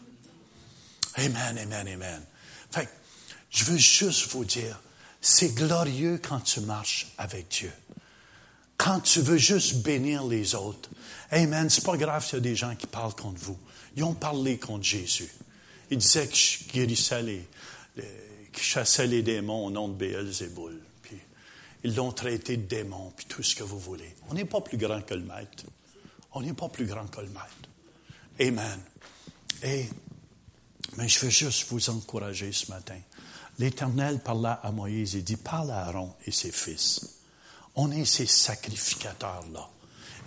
[1.16, 2.22] Amen, amen, amen.
[2.70, 2.88] Fait,
[3.50, 4.80] je veux juste vous dire,
[5.20, 7.72] c'est glorieux quand tu marches avec Dieu.
[8.78, 10.90] Quand tu veux juste bénir les autres.
[11.32, 11.70] Amen.
[11.70, 13.58] C'est pas grave s'il y a des gens qui parlent contre vous.
[13.96, 15.30] Ils ont parlé contre Jésus.
[15.90, 17.48] Ils disaient que je guérissais les,
[18.52, 20.80] qui chassait les démons au nom de Béelzéboul.
[21.02, 21.18] Puis
[21.84, 24.16] ils l'ont traité de démon, puis tout ce que vous voulez.
[24.30, 25.66] On n'est pas plus grand que le maître.
[26.34, 27.70] On n'est pas plus grand que le maître.
[28.40, 28.80] Amen.
[29.64, 29.88] Et,
[30.98, 33.00] mais je veux juste vous encourager ce matin.
[33.60, 37.20] L'Éternel parla à Moïse et dit, parle à Aaron et ses fils.
[37.76, 39.70] On est ces sacrificateurs-là.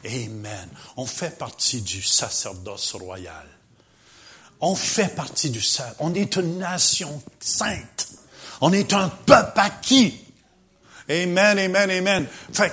[0.05, 0.69] Amen.
[0.97, 3.47] On fait partie du sacerdoce royal.
[4.67, 5.97] On fait partie du sacerdoce.
[6.01, 8.09] On est une nation sainte.
[8.63, 10.15] On est un peuple acquis.
[11.07, 12.27] Amen, amen, amen.
[12.51, 12.73] Fait,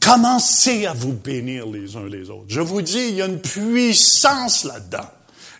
[0.00, 2.46] commencez à vous bénir les uns les autres.
[2.48, 5.08] Je vous dis, il y a une puissance là-dedans.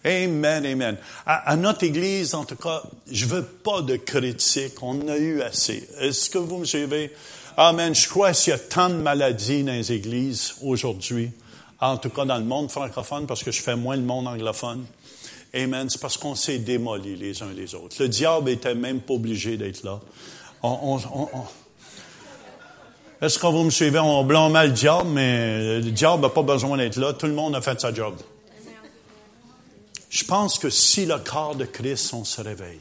[0.05, 0.97] Amen, amen.
[1.25, 4.83] À, notre Église, en tout cas, je veux pas de critiques.
[4.83, 5.89] On a eu assez.
[6.01, 7.15] Est-ce que vous me suivez?
[7.57, 7.95] Amen.
[7.95, 11.31] Je crois qu'il y a tant de maladies dans les églises aujourd'hui,
[11.81, 14.85] en tout cas dans le monde francophone, parce que je fais moins le monde anglophone.
[15.55, 15.89] Amen.
[15.89, 17.97] C'est parce qu'on s'est démolis les uns les autres.
[18.01, 20.01] Le diable était même pas obligé d'être là.
[23.21, 23.99] Est-ce que vous me suivez?
[23.99, 27.13] On blâmait le diable, mais le diable n'a pas besoin d'être là.
[27.13, 28.15] Tout le monde a fait sa job.
[30.11, 32.81] Je pense que si le corps de Christ, on se réveille,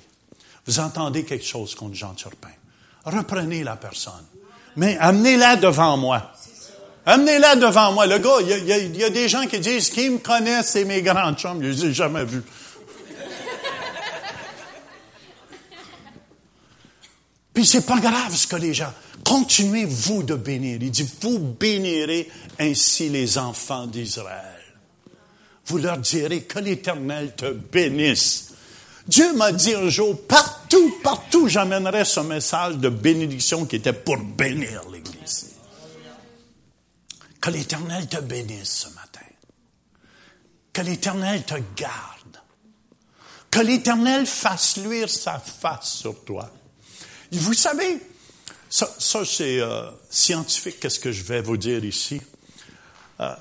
[0.65, 2.49] vous entendez quelque chose contre Jean Turpin,
[3.05, 4.25] reprenez la personne,
[4.75, 6.31] mais amenez-la devant moi.
[7.05, 8.07] Amenez-la devant moi.
[8.07, 11.37] Le gars, il y, a, des gens qui disent, qui me connaissent, c'est mes grandes
[11.37, 11.61] chambres.
[11.63, 12.41] Je les ai jamais vus.
[17.53, 18.91] Puis c'est pas grave ce que les gens.
[19.23, 20.79] Continuez vous de bénir.
[20.81, 22.29] Il dit, vous bénirez
[22.59, 24.61] ainsi les enfants d'Israël.
[25.67, 28.53] Vous leur direz que l'Éternel te bénisse.
[29.07, 34.17] Dieu m'a dit un jour, partout, partout, j'amènerai ce message de bénédiction qui était pour
[34.17, 35.14] bénir l'Église.
[37.45, 39.19] Que l'Éternel te bénisse ce matin.
[40.73, 42.41] Que l'Éternel te garde.
[43.51, 46.51] Que l'Éternel fasse luire sa face sur toi.
[47.31, 48.01] Vous savez,
[48.67, 52.19] ça, c'est euh, scientifique, qu'est-ce que je vais vous dire ici.
[53.19, 53.35] Euh,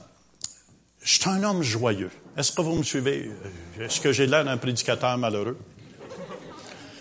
[1.01, 2.11] je suis un homme joyeux.
[2.37, 3.31] Est-ce que vous me suivez?
[3.79, 5.59] Euh, est-ce que j'ai l'air d'un prédicateur malheureux?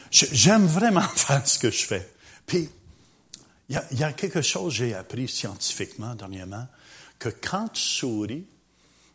[0.10, 2.10] J'aime vraiment faire ce que je fais.
[2.48, 2.70] Puis,
[3.68, 6.66] il y, a, quelque chose que j'ai appris scientifiquement dernièrement,
[7.24, 8.46] que quand tu souris,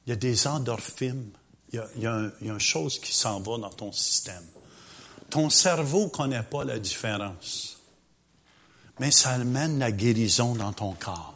[0.06, 1.30] il y a des endorphines,
[1.74, 4.46] il y a, une chose qui s'en va dans ton système.
[5.28, 7.78] Ton cerveau ne connaît pas la différence,
[8.98, 11.34] mais ça amène la guérison dans ton corps.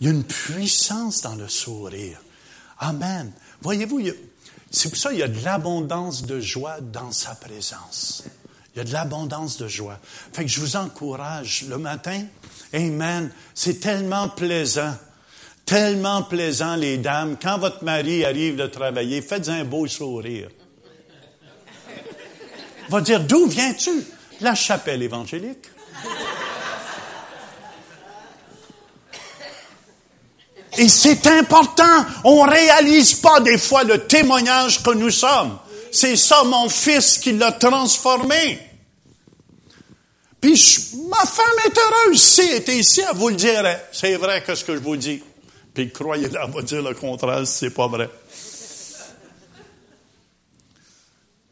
[0.00, 2.20] il y a une puissance dans le sourire.
[2.80, 3.32] Amen.
[3.60, 4.00] Voyez-vous,
[4.72, 8.24] c'est pour ça qu'il y a de l'abondance de joie dans sa présence.
[8.74, 9.98] Il y a de l'abondance de joie.
[10.32, 12.22] Fait que je vous encourage le matin.
[12.72, 13.30] Amen.
[13.54, 14.94] C'est tellement plaisant.
[15.66, 17.36] Tellement plaisant, les dames.
[17.40, 20.48] Quand votre mari arrive de travailler, faites un beau sourire.
[22.88, 23.90] Va dire, d'où viens-tu?
[24.40, 25.66] La chapelle évangélique.
[30.78, 32.06] Et c'est important.
[32.24, 35.58] On réalise pas des fois le témoignage que nous sommes.
[35.92, 38.58] C'est ça mon fils qui l'a transformé.
[40.40, 42.22] Puis ma femme est heureuse.
[42.22, 43.88] Si elle était ici, elle vous le dirait.
[43.92, 45.22] C'est vrai que ce que je vous dis.
[45.74, 48.08] Puis croyez-le, elle va dire le contraire si c'est pas vrai.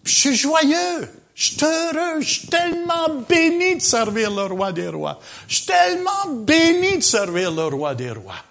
[0.02, 1.08] Puis je suis joyeux.
[1.34, 5.20] Je suis heureux, je suis tellement béni de servir le roi des rois.
[5.46, 8.42] Je suis tellement béni de servir le roi des rois.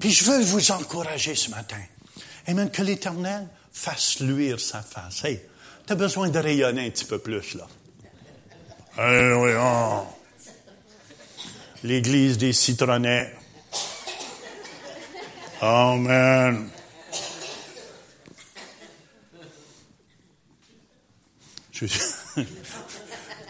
[0.00, 1.80] Puis je veux vous encourager ce matin.
[2.48, 2.72] Amen.
[2.72, 5.24] Que l'Éternel fasse luire sa face.
[5.24, 5.40] Hey,
[5.86, 7.66] tu as besoin de rayonner un petit peu plus, là.
[11.84, 13.34] L'église des citronnets.
[15.60, 16.70] Amen.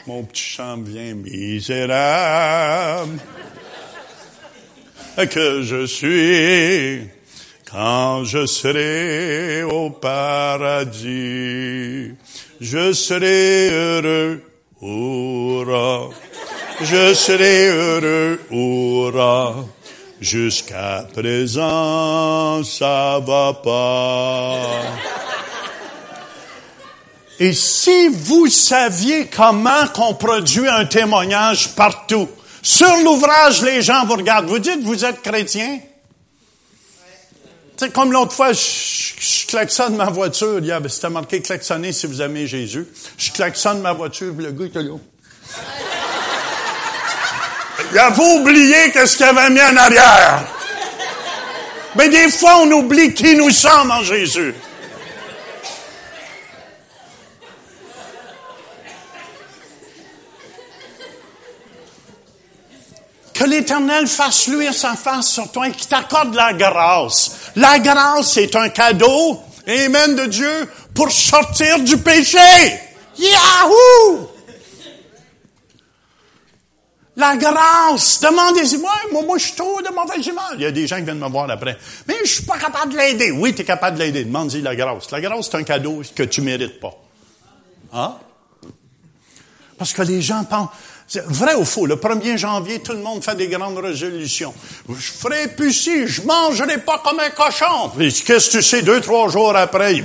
[0.08, 3.20] Mon petit chant vient misérable
[5.30, 7.08] que je suis
[7.70, 11.02] quand je serai au paradis.
[12.60, 14.42] Je serai heureux,
[14.80, 16.08] hurrah.
[16.80, 19.54] Je serai heureux, hurrah.
[20.20, 24.82] Jusqu'à présent, ça va pas.
[27.38, 32.28] Et si vous saviez comment qu'on produit un témoignage partout,
[32.62, 34.48] sur l'ouvrage, les gens vous regardent.
[34.48, 35.78] Vous dites, vous êtes chrétien?
[37.78, 38.58] C'est comme l'autre fois, je,
[39.18, 40.58] je, klaxonne ma voiture.
[40.58, 42.86] Il y avait, c'était marqué klaxonner si vous aimez Jésus.
[43.18, 44.94] Je klaxonne ma voiture, le gars était là.
[47.92, 50.42] Il avait oublié qu'est-ce qu'il avait mis en arrière.
[51.96, 54.54] Mais des fois, on oublie qui nous sommes en Jésus.
[63.37, 67.51] Que l'Éternel fasse luire sa face sur toi et qu'il t'accorde la grâce.
[67.57, 72.39] La grâce est un cadeau, Amen de Dieu, pour sortir du péché.
[73.18, 74.30] Yahoo!
[77.16, 78.20] La grâce.
[78.20, 80.53] Demandez-moi, moi, moi, je suis trop de mauvaise humeur.
[80.55, 81.76] Il y a des gens qui viennent me voir après.
[82.07, 83.30] Mais je suis pas capable de l'aider.
[83.32, 84.24] Oui, tu es capable de l'aider.
[84.24, 85.11] Demande-y la grâce.
[85.11, 86.95] La grâce, c'est un cadeau que tu mérites pas.
[87.93, 88.16] Hein?
[89.78, 90.68] Parce que les gens pensent,
[91.26, 91.86] vrai ou faux?
[91.86, 94.52] Le 1er janvier, tout le monde fait des grandes résolutions.
[94.88, 97.90] Je ferai plus si, je mangerai pas comme un cochon.
[97.96, 100.02] Qu'est-ce que tu sais, deux, trois jours après,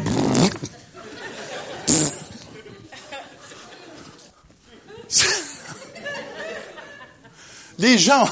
[7.80, 8.30] Les gens,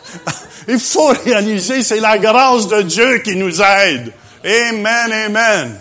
[0.68, 4.14] il faut réaliser, c'est la grâce de Dieu qui nous aide.
[4.42, 5.78] Amen, amen.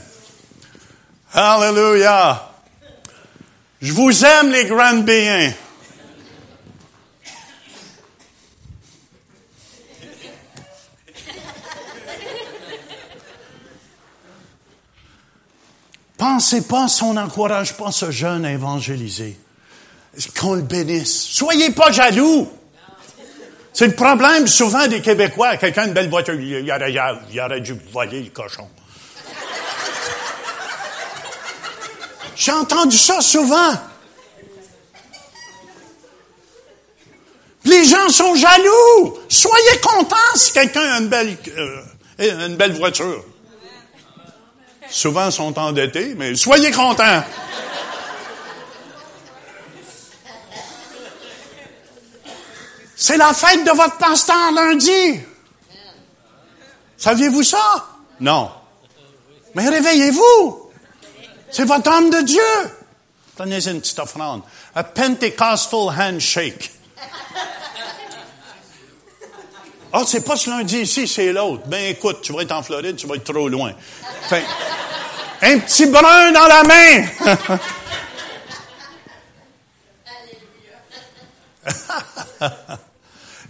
[1.33, 2.49] Hallelujah.
[3.81, 5.53] Je vous aime, les grands béens.
[16.37, 19.35] Pensez pas si on n'encourage pas ce jeune à évangéliser.
[20.39, 21.29] Qu'on le bénisse.
[21.31, 22.47] Soyez pas jaloux.
[23.73, 25.57] C'est le problème souvent des Québécois.
[25.57, 28.67] Quelqu'un une belle voiture, il aurait, aurait dû voler le cochon.
[32.35, 33.73] J'ai entendu ça souvent.
[37.65, 39.17] Les gens sont jaloux.
[39.27, 43.25] Soyez contents si quelqu'un a une belle, euh, une belle voiture.
[44.89, 47.23] Souvent sont endettés, mais soyez contents.
[52.95, 55.19] C'est la fête de votre pasteur lundi.
[56.97, 57.85] Saviez-vous ça?
[58.19, 58.49] Non.
[59.53, 60.71] Mais réveillez-vous.
[61.51, 62.41] C'est votre homme de Dieu.
[63.35, 64.41] Prenez une petite offrande.
[64.73, 66.71] A Pentecostal handshake.
[69.99, 71.63] Ah, c'est pas ce lundi ici, c'est l'autre.
[71.65, 73.73] Ben écoute, tu vas être en Floride, tu vas être trop loin.
[75.41, 77.07] Un petit brun dans la main.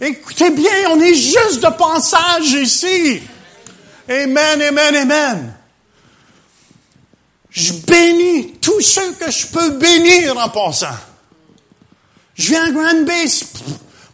[0.00, 3.20] Écoutez bien, on est juste de passage ici.
[4.08, 5.54] Amen, amen, amen.
[7.50, 10.96] Je bénis tous ceux que je peux bénir en passant.
[12.34, 13.44] Je viens à Grand Base.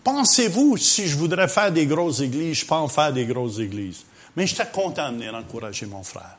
[0.04, 4.04] Pensez-vous, si je voudrais faire des grosses églises, je peux en faire des grosses églises?
[4.36, 6.36] Mais j'étais content de venir encourager mon frère.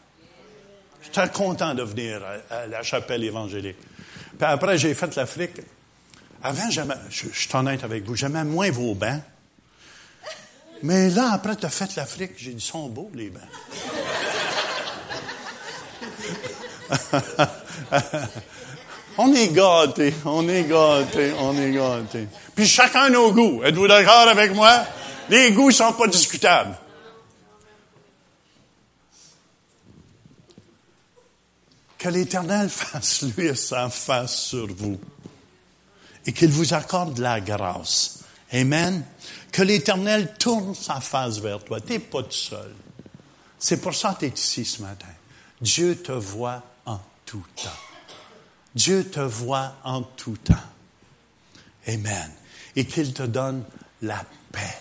[1.01, 3.77] J'étais content de venir à, la chapelle évangélique.
[4.37, 5.61] Puis après, j'ai fait l'Afrique.
[6.43, 9.21] Avant, je, je suis honnête avec vous, j'aimais moins vos bains.
[10.83, 13.41] Mais là, après, tu as fait l'Afrique, j'ai dit, sont beaux, les bains.
[19.17, 22.27] on est gâtés, on est gâtés, on est gâtés.
[22.55, 23.63] Puis chacun nos goûts.
[23.63, 24.85] Êtes-vous d'accord avec moi?
[25.29, 26.77] Les goûts sont pas discutables.
[31.97, 34.99] Que l'Éternel fasse lui sa face sur vous
[36.25, 38.19] et qu'il vous accorde la grâce.
[38.51, 39.03] Amen.
[39.51, 41.79] Que l'Éternel tourne sa face vers toi.
[41.79, 42.73] Tu n'es pas tout seul.
[43.57, 45.07] C'est pour ça que tu es ici ce matin.
[45.61, 47.94] Dieu te voit en tout temps.
[48.75, 50.53] Dieu te voit en tout temps.
[51.87, 52.31] Amen.
[52.75, 53.63] Et qu'il te donne
[54.01, 54.77] la paix.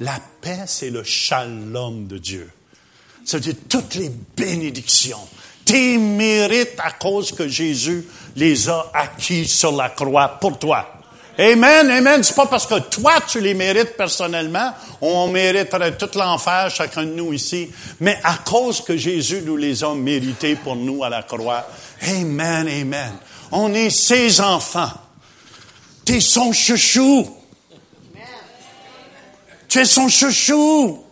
[0.00, 2.50] La paix, c'est le shalom de Dieu.
[3.24, 5.20] C'est-à-dire toutes les bénédictions,
[5.64, 8.06] tes mérites à cause que Jésus
[8.36, 10.99] les a acquis sur la croix pour toi.
[11.38, 12.22] Amen, amen.
[12.22, 14.72] C'est pas parce que toi, tu les mérites personnellement.
[15.00, 17.70] On mériterait tout l'enfer, chacun de nous ici.
[18.00, 21.66] Mais à cause que Jésus nous les a mérités pour nous à la croix.
[22.02, 23.12] Amen, amen.
[23.52, 24.92] On est ses enfants.
[26.04, 27.36] Tu es son chouchou.
[29.68, 31.04] Tu es son chouchou.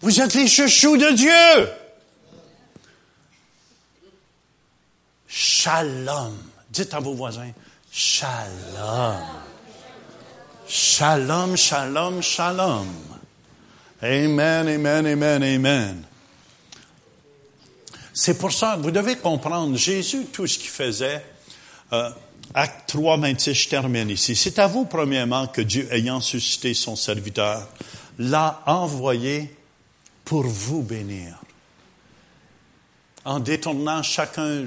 [0.00, 1.81] Vous êtes les chouchous de Dieu.
[5.34, 6.36] Shalom.
[6.70, 7.52] Dites à vos voisins,
[7.90, 9.16] Shalom.
[10.68, 12.86] Shalom, shalom, shalom.
[14.02, 16.04] Amen, amen, amen, amen.
[18.12, 21.24] C'est pour ça, vous devez comprendre, Jésus, tout ce qu'il faisait,
[21.94, 22.10] euh,
[22.52, 24.36] acte 3, 26, je termine ici.
[24.36, 27.66] C'est à vous, premièrement, que Dieu, ayant suscité son serviteur,
[28.18, 29.56] l'a envoyé
[30.26, 31.38] pour vous bénir,
[33.24, 34.66] en détournant chacun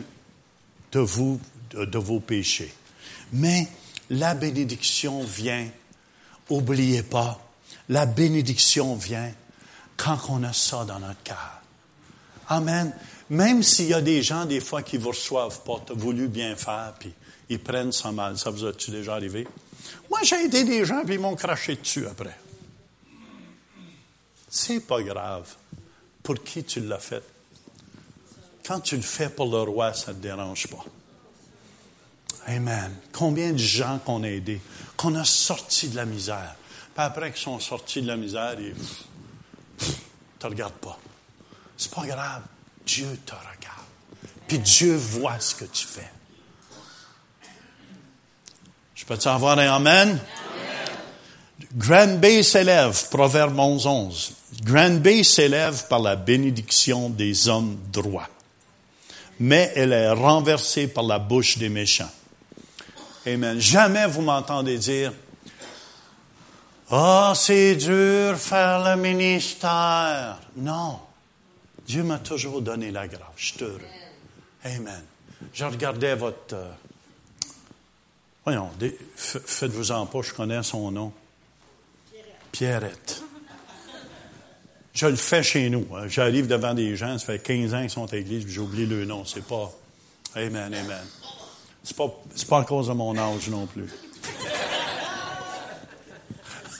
[0.95, 1.41] de vous,
[1.71, 2.73] de, vos péchés.
[3.33, 3.67] Mais
[4.09, 5.67] la bénédiction vient,
[6.49, 7.41] oubliez pas,
[7.89, 9.31] la bénédiction vient
[9.97, 11.61] quand on a ça dans notre cœur.
[12.47, 12.93] Amen.
[13.29, 16.93] Même s'il y a des gens, des fois, qui vous reçoivent pas, voulu bien faire,
[16.97, 17.13] puis
[17.49, 18.37] ils prennent ça mal.
[18.37, 19.45] Ça vous a-tu déjà arrivé?
[20.09, 22.37] Moi, j'ai aidé des gens, puis ils m'ont craché dessus après.
[24.47, 25.53] C'est pas grave.
[26.23, 27.34] Pour qui tu l'as fait?
[28.66, 30.84] Quand tu le fais pour le roi, ça ne te dérange pas.
[32.47, 32.95] Amen.
[33.11, 34.61] Combien de gens qu'on a aidés,
[34.97, 36.55] qu'on a sortis de la misère.
[36.95, 39.93] Puis après qu'ils sont sortis de la misère, ils ne
[40.39, 40.97] te regardent pas.
[41.78, 42.41] C'est pas grave.
[42.86, 43.86] Dieu te regarde.
[44.47, 46.11] Puis Dieu voit ce que tu fais.
[48.95, 50.20] Je peux te avoir un Amen?
[51.76, 54.34] Grand Bay s'élève, Proverbe 11, 11.
[54.63, 58.30] Grand Bay s'élève par la bénédiction des hommes droits
[59.39, 62.11] mais elle est renversée par la bouche des méchants.
[63.25, 63.59] Amen.
[63.59, 65.11] Jamais vous m'entendez dire,
[66.91, 70.39] oh, c'est dur faire le ministère.
[70.55, 70.99] Non.
[71.88, 73.21] Dieu m'a toujours donné la grâce.
[73.36, 73.81] Je suis heureux.
[74.63, 75.03] Amen.
[75.53, 76.55] Je regardais votre.
[76.55, 76.71] Euh,
[78.43, 78.71] voyons,
[79.15, 81.13] faites-vous en pas, je connais son nom.
[82.51, 83.24] Pierrette.
[84.95, 85.85] Je le fais chez nous.
[85.93, 86.07] Hein.
[86.07, 89.03] J'arrive devant des gens, ça fait 15 ans qu'ils sont à l'église, j'ai oublié le
[89.03, 89.25] nom.
[89.25, 89.69] C'est pas.
[90.35, 91.05] Amen, amen.
[91.83, 93.89] C'est pas, c'est pas à cause de mon âge non plus.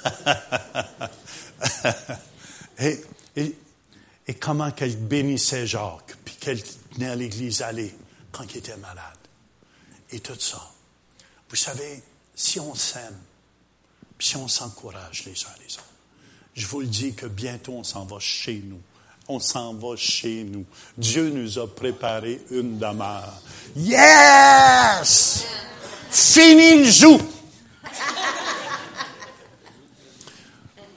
[2.80, 3.02] et,
[3.36, 3.54] et,
[4.28, 7.94] et, comment qu'elle bénissait Jacques, puis qu'elle tenait à l'église aller
[8.32, 9.18] quand il était malade.
[10.12, 10.62] Et tout ça.
[11.50, 12.04] Vous savez,
[12.34, 13.20] si on s'aime,
[14.18, 15.85] puis si on s'encourage les uns les autres,
[16.56, 18.82] je vous le dis que bientôt on s'en va chez nous.
[19.28, 20.66] On s'en va chez nous.
[20.98, 23.42] Dieu nous a préparé une demeure.
[23.76, 25.46] Yes!
[26.10, 27.20] Fini le zoo!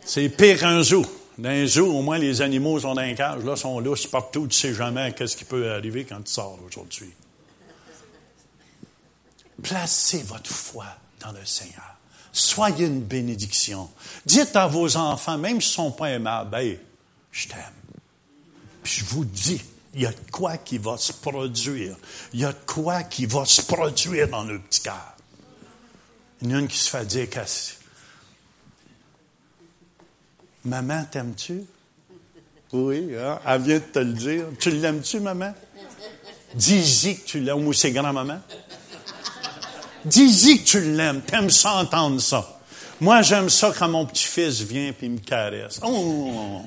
[0.04, 1.04] C'est pire qu'un zoo.
[1.36, 3.44] Dans un zoo, au moins, les animaux sont dans un cage.
[3.44, 4.46] Là, sont lousses partout.
[4.46, 7.12] Tu sais jamais qu'est-ce qui peut arriver quand tu sors aujourd'hui.
[9.62, 10.86] Placez votre foi
[11.20, 11.97] dans le Seigneur.
[12.39, 13.91] Soyez une bénédiction.
[14.24, 16.78] Dites à vos enfants, même s'ils ne sont pas aimables,
[17.32, 17.59] je t'aime.
[18.82, 19.61] Puis je vous dis,
[19.95, 21.97] il y a de quoi qui va se produire.
[22.32, 25.16] Il y a de quoi qui va se produire dans le petit cœur.
[26.41, 27.26] Il y en a une qui se fait dire
[30.64, 31.64] Maman, t'aimes-tu?
[32.72, 33.41] Oui, hein?
[33.47, 34.45] elle vient de te le dire.
[34.61, 35.55] Tu l'aimes-tu, maman?
[36.55, 38.41] Dis-y que tu l'aimes, ou c'est grand-maman.
[40.05, 41.22] Dis-y que tu l'aimes.
[41.22, 42.59] T'aimes ça entendre ça.
[43.01, 45.80] Moi, j'aime ça quand mon petit-fils vient et me caresse.
[45.82, 46.62] Oh!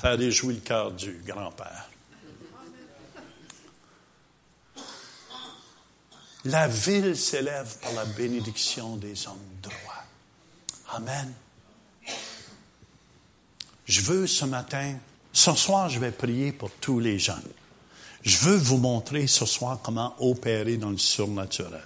[0.00, 1.88] Ça réjouit le cœur du grand-père.
[6.44, 10.04] La ville s'élève par la bénédiction des hommes droits.
[10.92, 11.32] Amen.
[13.86, 14.94] Je veux ce matin,
[15.32, 17.38] ce soir, je vais prier pour tous les gens.
[18.24, 21.84] Je veux vous montrer ce soir comment opérer dans le surnaturel.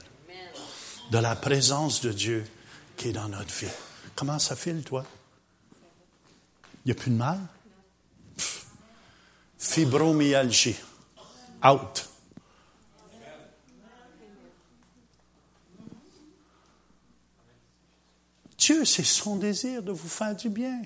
[1.10, 2.46] De la présence de Dieu
[2.96, 3.66] qui est dans notre vie.
[4.14, 5.04] Comment ça file, toi?
[6.84, 7.40] Il n'y a plus de mal?
[9.58, 10.76] Fibromyalgie.
[11.64, 12.08] Out.
[18.56, 20.82] Dieu, c'est son désir de vous faire du bien.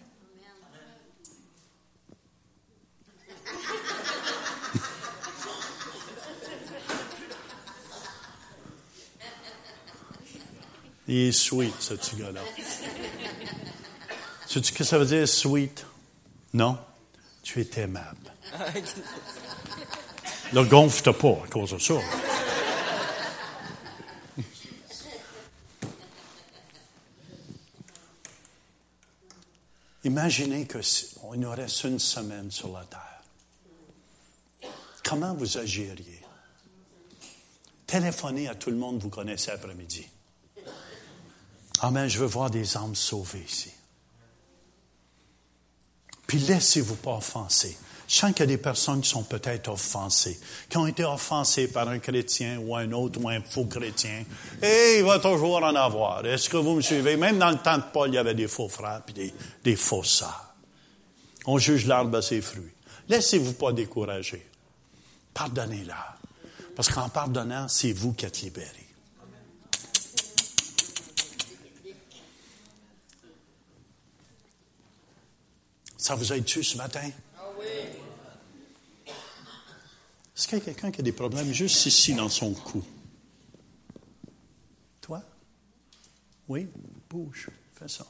[11.08, 12.42] Il est sweet, ce petit gars-là.
[14.46, 15.84] Sais-tu ce que ça veut dire, sweet?
[16.54, 16.78] Non?
[17.42, 18.32] Tu es aimable.
[20.52, 21.94] Le gonfle pas à cause de ça.
[30.04, 33.22] Imaginez qu'il nous reste une semaine sur la terre.
[35.02, 36.20] Comment vous agiriez?
[37.86, 40.06] Téléphonez à tout le monde que vous connaissez après-midi.
[41.82, 43.70] Amen, je veux voir des âmes sauvées ici.
[46.28, 47.76] Puis laissez-vous pas offenser.
[48.06, 51.66] Je sens qu'il y a des personnes qui sont peut-être offensées, qui ont été offensées
[51.66, 54.24] par un chrétien ou un autre ou un faux chrétien.
[54.62, 56.24] Et il va toujours en avoir.
[56.24, 57.16] Est-ce que vous me suivez?
[57.16, 59.76] Même dans le temps de Paul, il y avait des faux frères et des, des
[59.76, 60.54] faux sœurs.
[61.46, 62.72] On juge l'arbre à ses fruits.
[63.08, 64.46] Laissez-vous pas décourager.
[65.34, 66.16] Pardonnez-la.
[66.76, 68.81] Parce qu'en pardonnant, c'est vous qui êtes libérés.
[76.02, 77.08] Ça vous aide-tu ce matin?
[79.06, 82.84] Est-ce qu'il y a quelqu'un qui a des problèmes juste ici dans son cou?
[85.00, 85.22] Toi?
[86.48, 86.68] Oui?
[87.08, 87.50] Bouge.
[87.74, 88.04] Fais ça.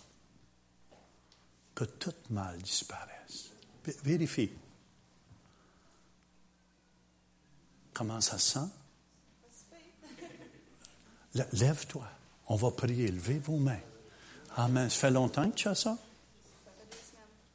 [1.75, 3.51] Que tout mal disparaisse.
[4.03, 4.49] Vérifie.
[7.93, 8.71] Comment ça sent?
[11.35, 12.09] Lève-toi.
[12.47, 13.09] On va prier.
[13.09, 13.81] Levez vos mains.
[14.57, 14.89] Amen.
[14.89, 15.99] Ça fait longtemps que tu as ça?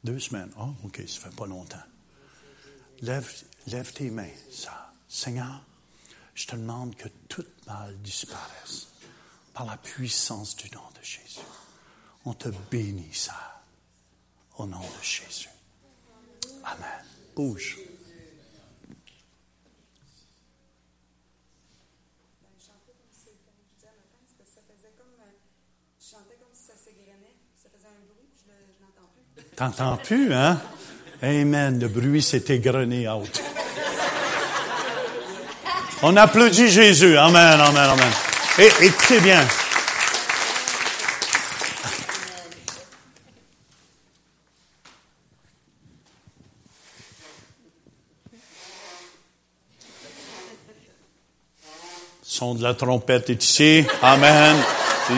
[0.04, 0.50] Deux semaines.
[0.58, 1.76] Oh, OK, ça fait pas longtemps.
[3.00, 3.30] Lève,
[3.66, 4.92] lève tes mains, ça.
[5.08, 5.62] Seigneur,
[6.34, 8.88] je te demande que tout mal disparaisse
[9.54, 11.40] par la puissance du nom de Jésus.
[12.24, 13.62] On te bénit, ça,
[14.56, 15.48] au nom de Jésus.
[16.64, 17.04] Amen.
[17.34, 17.78] Bouge.
[29.58, 30.56] T'entends plus, hein?
[31.20, 31.80] Amen.
[31.80, 33.42] Le bruit s'est égrené out.
[36.02, 37.18] On applaudit Jésus.
[37.18, 38.12] Amen, amen, amen.
[38.60, 39.44] Et écoutez bien.
[52.22, 53.84] Son de la trompette est ici.
[54.02, 54.56] Amen.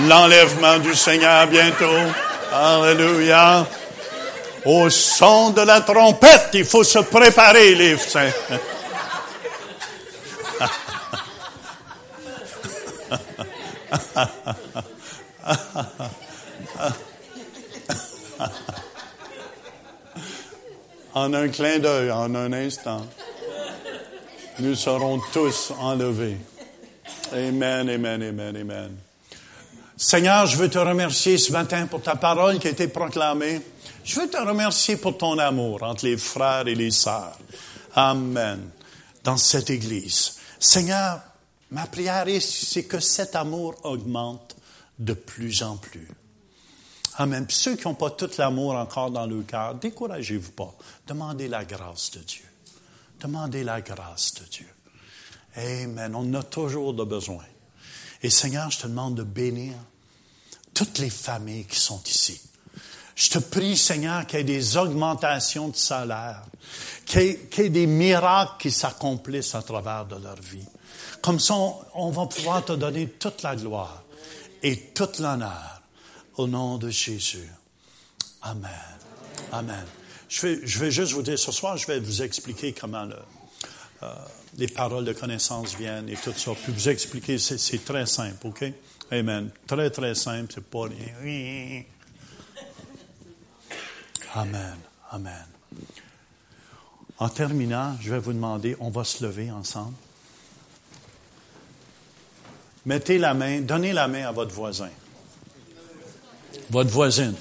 [0.08, 1.84] L'enlèvement du Seigneur bientôt.
[2.54, 3.66] Alléluia.
[4.64, 8.30] Au son de la trompette, il faut se préparer, les saints.
[21.14, 23.06] en un clin d'œil, en un instant,
[24.58, 26.36] nous serons tous enlevés.
[27.32, 28.96] Amen, amen, amen, amen.
[29.96, 33.60] Seigneur, je veux te remercier ce matin pour ta parole qui a été proclamée.
[34.04, 37.38] Je veux te remercier pour ton amour entre les frères et les sœurs.
[37.94, 38.70] Amen.
[39.22, 40.36] Dans cette Église.
[40.58, 41.20] Seigneur,
[41.70, 44.56] ma prière est, c'est que cet amour augmente
[44.98, 46.08] de plus en plus.
[47.16, 47.46] Amen.
[47.46, 50.74] Puis ceux qui n'ont pas tout l'amour encore dans le cœur, découragez-vous pas.
[51.06, 52.44] Demandez la grâce de Dieu.
[53.20, 54.68] Demandez la grâce de Dieu.
[55.56, 56.14] Amen.
[56.14, 57.44] On a toujours de besoin.
[58.22, 59.74] Et Seigneur, je te demande de bénir
[60.72, 62.40] toutes les familles qui sont ici.
[63.20, 66.42] Je te prie, Seigneur, qu'il y ait des augmentations de salaire,
[67.04, 70.64] qu'il y, ait des miracles qui s'accomplissent à travers de leur vie.
[71.20, 71.54] Comme ça,
[71.94, 74.04] on, va pouvoir te donner toute la gloire
[74.62, 75.82] et toute l'honneur
[76.38, 77.46] au nom de Jésus.
[78.40, 78.70] Amen.
[79.52, 79.84] Amen.
[80.30, 83.06] Je vais, juste vous dire, ce soir, je vais vous expliquer comment
[84.02, 84.14] euh,
[84.56, 86.52] les paroles de connaissance viennent et tout ça.
[86.54, 88.64] Puis vous expliquer, c'est très simple, OK?
[89.10, 89.50] Amen.
[89.66, 91.82] Très, très simple, c'est pas rien.
[94.34, 94.76] Amen.
[95.10, 95.46] Amen.
[97.18, 99.94] En terminant, je vais vous demander, on va se lever ensemble.
[102.86, 104.88] Mettez la main, donnez la main à votre voisin,
[106.70, 107.34] votre voisine.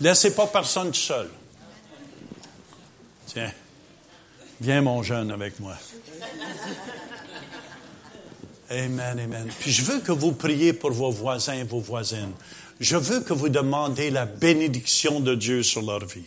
[0.00, 1.30] Laissez pas personne seul.
[3.26, 3.52] Tiens,
[4.60, 5.74] viens mon jeune avec moi.
[8.70, 9.48] Amen, amen.
[9.58, 12.32] Puis je veux que vous priez pour vos voisins et vos voisines.
[12.80, 16.24] Je veux que vous demandez la bénédiction de Dieu sur leur vie.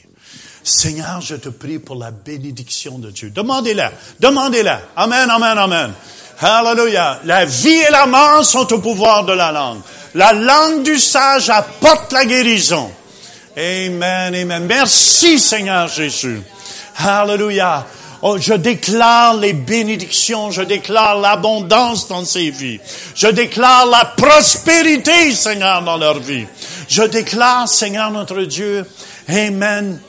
[0.63, 3.31] Seigneur, je te prie pour la bénédiction de Dieu.
[3.31, 3.91] Demandez-la.
[4.19, 4.81] Demandez-la.
[4.95, 5.93] Amen, amen, amen.
[6.39, 7.21] Hallelujah.
[7.25, 9.81] La vie et la mort sont au pouvoir de la langue.
[10.13, 12.91] La langue du sage apporte la guérison.
[13.57, 14.65] Amen, amen.
[14.65, 16.39] Merci Seigneur Jésus.
[16.97, 17.85] Hallelujah.
[18.25, 22.79] Oh, je déclare les bénédictions, je déclare l'abondance dans ces vies.
[23.15, 26.45] Je déclare la prospérité, Seigneur, dans leur vie.
[26.87, 28.85] Je déclare, Seigneur notre Dieu,
[29.27, 29.99] Amen,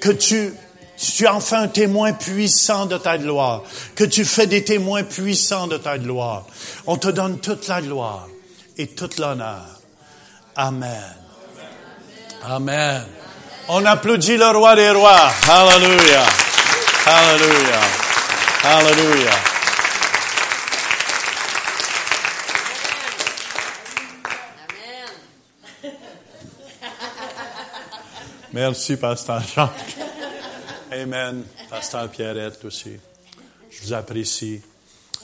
[0.00, 0.54] que tu,
[0.96, 3.64] tu en fais un témoin puissant de ta gloire,
[3.96, 6.46] que tu fais des témoins puissants de ta gloire.
[6.86, 8.28] On te donne toute la gloire
[8.78, 9.66] et toute l'honneur.
[10.56, 11.14] Amen.
[12.48, 13.04] Amen.
[13.68, 15.30] On applaudit le roi des rois.
[15.46, 16.51] Hallelujah.
[17.04, 17.80] Hallelujah.
[18.62, 19.38] Hallelujah.
[28.52, 29.96] Merci, Pasteur Jacques.
[30.92, 31.42] Amen.
[31.68, 32.92] Pasteur Pierrette aussi.
[33.68, 34.62] Je vous apprécie.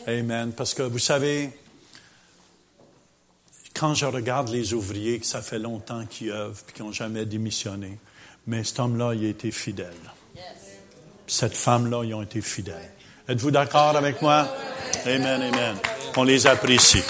[0.08, 0.52] Amen.
[0.52, 1.50] Parce que vous savez,
[3.72, 7.24] quand je regarde les ouvriers, que ça fait longtemps qu'ils œuvrent et qui n'ont jamais
[7.24, 8.00] démissionné,
[8.48, 9.94] mais cet homme-là, il a été fidèle
[11.28, 12.90] cette femme-là, ils ont été fidèles.
[13.28, 14.48] Êtes-vous d'accord avec moi?
[15.06, 15.76] Amen, amen.
[16.16, 17.02] On les apprécie.